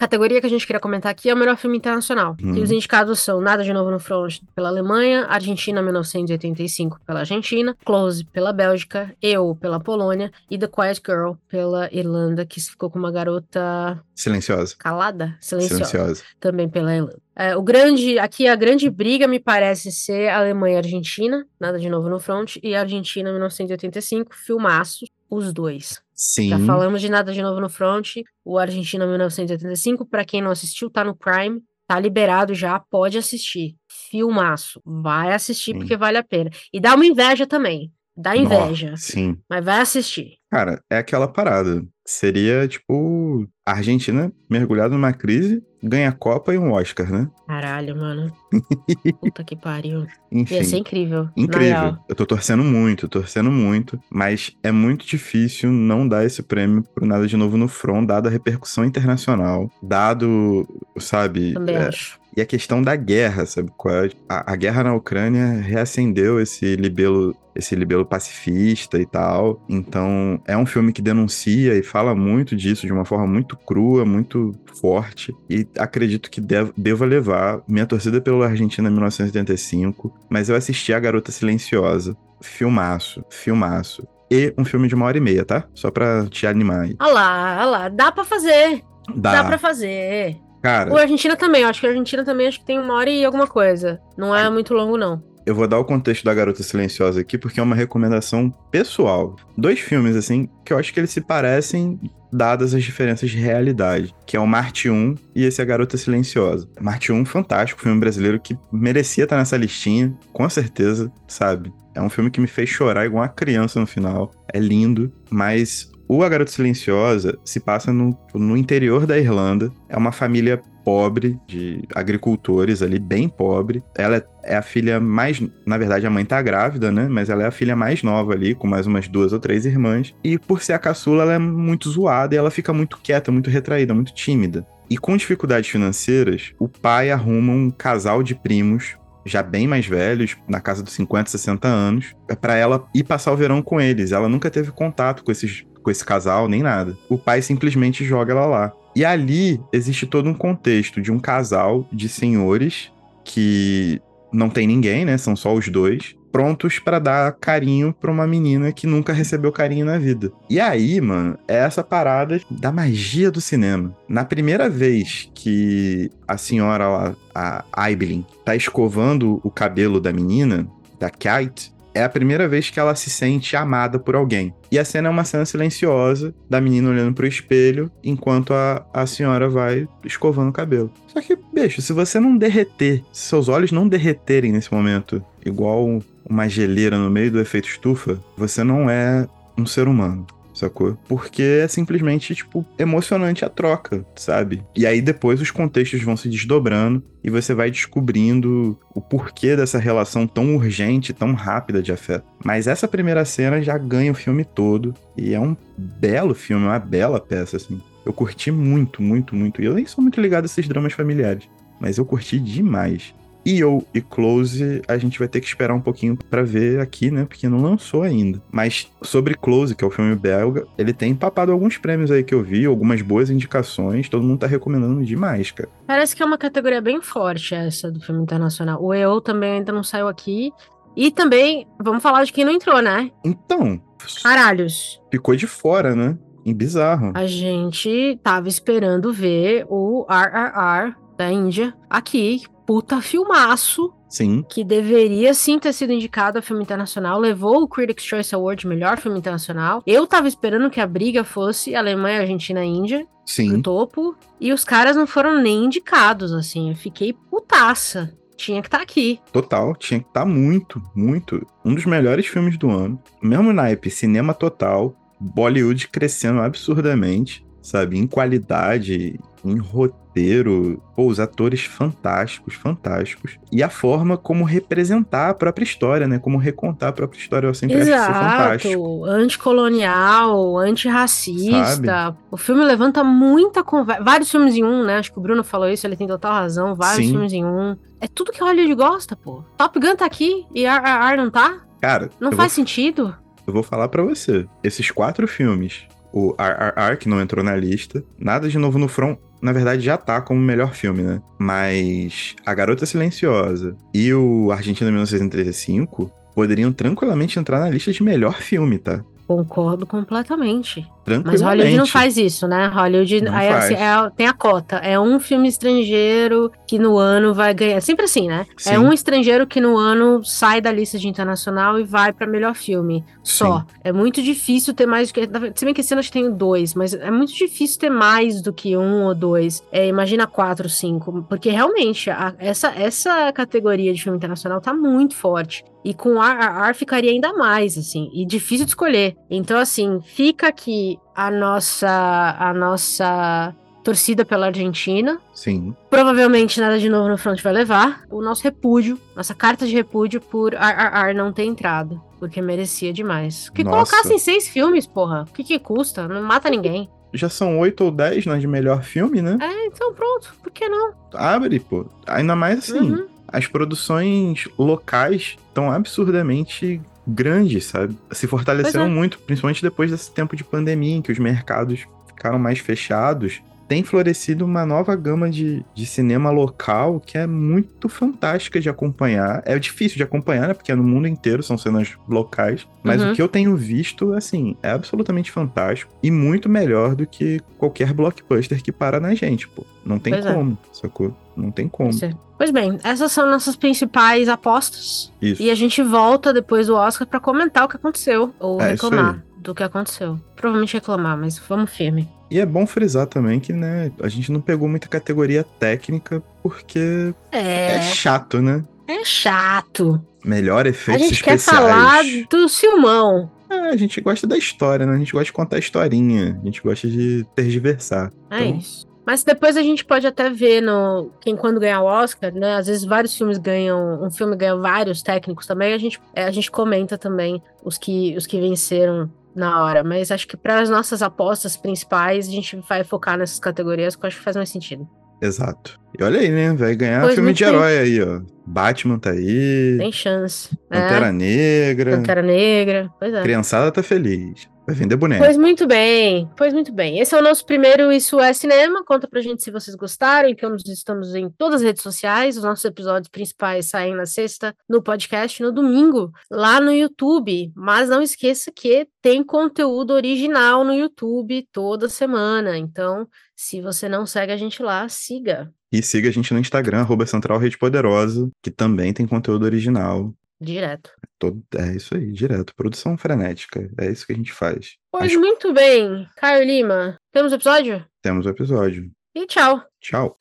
[0.00, 2.34] categoria que a gente queria comentar aqui é o melhor filme internacional.
[2.42, 2.54] Hum.
[2.56, 7.76] E os indicados são Nada de Novo no Front pela Alemanha, Argentina 1985 pela Argentina,
[7.84, 12.98] Close pela Bélgica, Eu pela Polônia e The Quiet Girl pela Irlanda, que ficou com
[12.98, 14.74] uma garota Silenciosa.
[14.78, 16.24] calada, silenciosa, Silenciosa.
[16.40, 17.18] também pela Irlanda.
[17.36, 21.88] É, o grande, aqui a grande briga me parece ser Alemanha e Argentina, Nada de
[21.88, 26.00] Novo no Front, e Argentina 1985, filmaço, os dois.
[26.20, 26.50] Sim.
[26.50, 30.90] Já falamos de Nada de Novo no Front, o Argentina 1985, pra quem não assistiu,
[30.90, 33.74] tá no Prime, tá liberado já, pode assistir.
[33.88, 35.78] Filmaço, vai assistir Sim.
[35.78, 36.50] porque vale a pena.
[36.70, 39.38] E dá uma inveja também, dá inveja, Sim.
[39.48, 40.36] mas vai assistir.
[40.50, 41.82] Cara, é aquela parada.
[42.10, 47.30] Seria, tipo, a Argentina mergulhada numa crise, ganha a Copa e um Oscar, né?
[47.46, 48.32] Caralho, mano.
[49.22, 50.08] Puta que pariu.
[50.30, 50.56] Enfim.
[50.56, 51.28] Ia ser incrível.
[51.36, 51.96] Incrível.
[52.08, 57.06] Eu tô torcendo muito, torcendo muito, mas é muito difícil não dar esse prêmio por
[57.06, 60.66] nada de novo no front, dada a repercussão internacional, dado,
[60.98, 62.19] sabe, Também é, acho.
[62.36, 64.10] E a questão da guerra, sabe é?
[64.28, 69.64] A, a guerra na Ucrânia reacendeu esse libelo, esse libelo pacifista e tal.
[69.68, 74.04] Então, é um filme que denuncia e fala muito disso de uma forma muito crua,
[74.04, 75.34] muito forte.
[75.48, 77.62] E acredito que dev, deva levar.
[77.66, 82.16] Minha torcida pela Argentina 1985, mas eu assisti A Garota Silenciosa.
[82.40, 84.06] Filmaço, filmaço.
[84.30, 85.64] E um filme de uma hora e meia, tá?
[85.74, 86.96] Só pra te animar aí.
[87.00, 88.82] Olha lá, olha lá, dá pra fazer.
[89.16, 89.32] Dá.
[89.32, 90.38] Dá pra fazer.
[90.62, 93.24] Cara, O Argentina também, acho que a Argentina também acho que tem uma hora e
[93.24, 94.00] alguma coisa.
[94.16, 95.22] Não é muito longo, não.
[95.46, 99.36] eu vou dar o contexto da Garota Silenciosa aqui, porque é uma recomendação pessoal.
[99.56, 101.98] Dois filmes, assim, que eu acho que eles se parecem
[102.32, 106.68] dadas as diferenças de realidade, que é o Marte 1 e esse A Garota Silenciosa.
[106.80, 111.72] Marte 1, fantástico, filme brasileiro que merecia estar nessa listinha, com certeza, sabe?
[111.92, 114.30] É um filme que me fez chorar igual uma criança no final.
[114.54, 119.70] É lindo, mas o A Garota Silenciosa se passa no, no interior da Irlanda.
[119.88, 123.80] É uma família pobre, de agricultores ali, bem pobre.
[123.96, 125.40] Ela é, a filha mais.
[125.64, 127.06] Na verdade, a mãe tá grávida, né?
[127.08, 130.12] Mas ela é a filha mais nova ali, com mais umas duas ou três irmãs.
[130.24, 133.48] E por ser a caçula, ela é muito zoada e ela fica muito quieta, muito
[133.48, 134.66] retraída, muito tímida.
[134.90, 140.36] E com dificuldades financeiras, o pai arruma um casal de primos já bem mais velhos,
[140.48, 144.12] na casa dos 50, 60 anos, para ela ir passar o verão com eles.
[144.12, 146.96] Ela nunca teve contato com esses com esse casal, nem nada.
[147.08, 148.72] O pai simplesmente joga ela lá.
[148.94, 152.92] E ali existe todo um contexto de um casal de senhores
[153.24, 154.00] que
[154.32, 155.16] não tem ninguém, né?
[155.16, 159.84] São só os dois, prontos para dar carinho para uma menina que nunca recebeu carinho
[159.84, 160.32] na vida.
[160.48, 163.94] E aí, mano, é essa parada da magia do cinema.
[164.08, 170.66] Na primeira vez que a senhora lá, a Aibelin, tá escovando o cabelo da menina,
[170.98, 174.54] da Kate, é a primeira vez que ela se sente amada por alguém.
[174.70, 179.06] E a cena é uma cena silenciosa da menina olhando pro espelho enquanto a, a
[179.06, 180.92] senhora vai escovando o cabelo.
[181.08, 186.00] Só que, bicho, se você não derreter, se seus olhos não derreterem nesse momento, igual
[186.28, 189.26] uma geleira no meio do efeito estufa, você não é
[189.58, 190.26] um ser humano
[190.60, 190.96] sacou?
[191.08, 194.62] Porque é simplesmente, tipo, emocionante a troca, sabe?
[194.76, 199.78] E aí depois os contextos vão se desdobrando e você vai descobrindo o porquê dessa
[199.78, 202.24] relação tão urgente, tão rápida de afeto.
[202.44, 206.78] Mas essa primeira cena já ganha o filme todo e é um belo filme, uma
[206.78, 207.80] bela peça, assim.
[208.04, 209.60] Eu curti muito, muito, muito.
[209.60, 211.48] E eu nem sou muito ligado a esses dramas familiares,
[211.78, 213.14] mas eu curti demais.
[213.46, 217.24] EO e Close a gente vai ter que esperar um pouquinho para ver aqui, né?
[217.24, 218.40] Porque não lançou ainda.
[218.50, 222.34] Mas sobre Close, que é o filme belga, ele tem papado alguns prêmios aí que
[222.34, 224.08] eu vi, algumas boas indicações.
[224.08, 225.68] Todo mundo tá recomendando demais, cara.
[225.86, 228.82] Parece que é uma categoria bem forte essa do filme internacional.
[228.82, 230.52] O EO também ainda não saiu aqui.
[230.96, 233.10] E também, vamos falar de quem não entrou, né?
[233.24, 233.80] Então.
[234.22, 235.00] Caralhos.
[235.10, 236.18] Ficou de fora, né?
[236.44, 237.12] Em bizarro.
[237.14, 243.92] A gente tava esperando ver o RRR da Índia aqui, puta filmaço.
[244.08, 244.44] Sim.
[244.48, 247.18] Que deveria sim ter sido indicado a filme internacional.
[247.18, 249.82] Levou o Critics' Choice Award melhor filme internacional.
[249.84, 253.04] Eu tava esperando que a briga fosse Alemanha, Argentina e Índia.
[253.26, 253.54] Sim.
[253.54, 254.14] No topo.
[254.40, 256.70] E os caras não foram nem indicados, assim.
[256.70, 258.16] Eu fiquei putaça.
[258.36, 259.18] Tinha que estar tá aqui.
[259.32, 261.44] Total, tinha que estar tá muito, muito.
[261.64, 263.02] Um dos melhores filmes do ano.
[263.20, 264.94] Mesmo naipe, cinema total.
[265.18, 267.98] Bollywood crescendo absurdamente, sabe?
[267.98, 273.38] Em qualidade, em roteiro, pô, os atores fantásticos, fantásticos.
[273.50, 276.18] E a forma como representar a própria história, né?
[276.18, 278.00] Como recontar a própria história, eu sempre Exato.
[278.00, 279.04] acho isso fantástico.
[279.04, 281.86] Anticolonial, antirracista.
[281.86, 282.18] Sabe?
[282.30, 284.02] O filme levanta muita conversa.
[284.02, 284.98] Vários filmes em um, né?
[284.98, 286.74] Acho que o Bruno falou isso, ele tem total razão.
[286.74, 287.12] Vários Sim.
[287.12, 287.76] filmes em um.
[288.00, 289.44] É tudo que Hollywood gosta, pô.
[289.56, 291.60] Top Gun tá aqui e RRR não tá?
[291.80, 292.10] Cara.
[292.20, 292.56] Não faz vou...
[292.56, 293.14] sentido.
[293.46, 294.46] Eu vou falar para você.
[294.62, 298.02] Esses quatro filmes o RRR, que não entrou na lista.
[298.18, 301.20] Nada de novo no front, na verdade, já tá como melhor filme, né?
[301.38, 308.34] Mas A Garota Silenciosa e o Argentina 1935 poderiam tranquilamente entrar na lista de melhor
[308.40, 309.02] filme, tá?
[309.26, 310.86] Concordo completamente.
[311.24, 312.66] Mas Hollywood não faz isso, né?
[312.66, 314.76] Hollywood aí, assim, é, tem a cota.
[314.76, 317.76] É um filme estrangeiro que no ano vai ganhar.
[317.76, 318.46] É sempre assim, né?
[318.50, 318.74] É Sim.
[318.74, 322.54] É um estrangeiro que no ano sai da lista de internacional e vai para melhor
[322.54, 323.04] filme.
[323.22, 323.60] Só.
[323.60, 323.64] Sim.
[323.84, 325.28] É muito difícil ter mais do que.
[325.54, 328.40] Se bem que esse ano acho que tem dois, mas é muito difícil ter mais
[328.42, 329.62] do que um ou dois.
[329.72, 331.24] É, imagina quatro, cinco.
[331.28, 335.64] Porque realmente, a, essa, essa categoria de filme internacional tá muito forte.
[335.84, 339.16] E com RRR ficaria ainda mais, assim, e difícil de escolher.
[339.30, 343.54] Então, assim, fica aqui a nossa, a nossa
[343.84, 345.20] torcida pela Argentina.
[345.34, 345.76] Sim.
[345.90, 348.04] Provavelmente nada de novo no front vai levar.
[348.10, 352.00] O nosso repúdio, nossa carta de repúdio por RRR não ter entrado.
[352.18, 353.50] Porque merecia demais.
[353.50, 353.92] Que nossa.
[353.92, 355.26] colocassem seis filmes, porra.
[355.28, 356.08] O que, que custa?
[356.08, 356.88] Não mata ninguém.
[357.12, 359.36] Já são oito ou dez nas de melhor filme, né?
[359.42, 360.34] É, então pronto.
[360.42, 360.94] Por que não?
[361.12, 361.84] Abre, pô.
[362.06, 362.92] Ainda mais assim.
[362.92, 367.96] Uhum as produções locais estão absurdamente grandes, sabe?
[368.12, 368.88] Se fortaleceram é.
[368.88, 373.40] muito, principalmente depois desse tempo de pandemia, em que os mercados ficaram mais fechados.
[373.70, 379.44] Tem florescido uma nova gama de, de cinema local que é muito fantástica de acompanhar.
[379.46, 380.54] É difícil de acompanhar, né?
[380.54, 382.66] Porque é no mundo inteiro, são cenas locais.
[382.82, 383.12] Mas Uhum.
[383.12, 387.92] o que eu tenho visto, assim, é absolutamente fantástico e muito melhor do que qualquer
[387.92, 389.64] blockbuster que para na gente, pô.
[389.86, 390.34] Não tem Pois é.
[390.34, 391.16] como, sacou?
[391.36, 391.90] Não tem como.
[391.90, 392.10] Isso.
[392.36, 395.12] Pois bem, essas são nossas principais apostas.
[395.22, 395.40] Isso.
[395.40, 398.34] E a gente volta depois do Oscar pra comentar o que aconteceu.
[398.40, 400.18] Ou É, reclamar do que aconteceu.
[400.34, 402.08] Provavelmente reclamar, mas vamos firme.
[402.30, 407.12] E é bom frisar também que, né, a gente não pegou muita categoria técnica porque
[407.32, 408.62] é, É, chato, né?
[408.86, 410.00] é chato.
[410.24, 411.60] Melhor A efeitos gente quer especiais.
[411.60, 413.30] falar do Silmão.
[413.48, 414.94] É, a gente gosta da história, né?
[414.94, 416.38] A gente gosta de contar historinha.
[416.40, 418.12] A gente gosta de tergiversar.
[418.30, 418.86] É Então, isso.
[419.06, 422.54] Mas depois a gente pode até ver no quem quando ganhar o Oscar, né?
[422.56, 425.72] Às vezes vários filmes ganham, um filme ganha vários técnicos também.
[425.72, 429.10] A gente, é, a gente comenta também os que os que venceram
[429.40, 429.82] na hora.
[429.82, 434.04] Mas acho que para as nossas apostas principais a gente vai focar nessas categorias que
[434.04, 434.88] eu acho que faz mais sentido.
[435.20, 435.78] Exato.
[435.98, 436.54] E olha aí, né?
[436.54, 438.20] Vai ganhar Pois filme de herói aí, ó.
[438.46, 439.76] Batman tá aí.
[439.78, 440.56] Tem chance.
[440.68, 441.96] Pantera é, Negra.
[441.96, 442.90] Pantera Negra.
[442.98, 443.22] Pois é.
[443.22, 444.48] Criançada tá feliz.
[444.70, 445.24] Vai vender boneco.
[445.24, 447.00] Pois muito bem, pois muito bem.
[447.00, 448.84] Esse é o nosso primeiro Isso é Cinema.
[448.84, 450.28] Conta pra gente se vocês gostaram.
[450.28, 452.36] Então, nós estamos em todas as redes sociais.
[452.36, 457.50] Os nossos episódios principais saem na sexta, no podcast, no domingo, lá no YouTube.
[457.56, 462.56] Mas não esqueça que tem conteúdo original no YouTube toda semana.
[462.56, 466.82] Então, se você não segue a gente lá, siga E siga a gente no Instagram,
[466.82, 470.14] arroba Central Rede Poderosa, que também tem conteúdo original.
[470.40, 470.90] Direto.
[471.18, 471.42] Todo...
[471.56, 472.54] É isso aí, direto.
[472.54, 473.68] Produção frenética.
[473.78, 474.76] É isso que a gente faz.
[474.90, 476.96] Pois Acho- muito bem, Caio Lima.
[477.12, 477.84] Temos episódio?
[478.02, 478.90] Temos o episódio.
[479.14, 479.62] E tchau.
[479.80, 480.16] Tchau.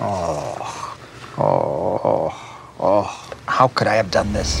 [0.00, 0.94] Oh,
[1.38, 2.32] oh, oh,
[2.78, 3.28] oh.
[3.46, 4.60] How could I have done this?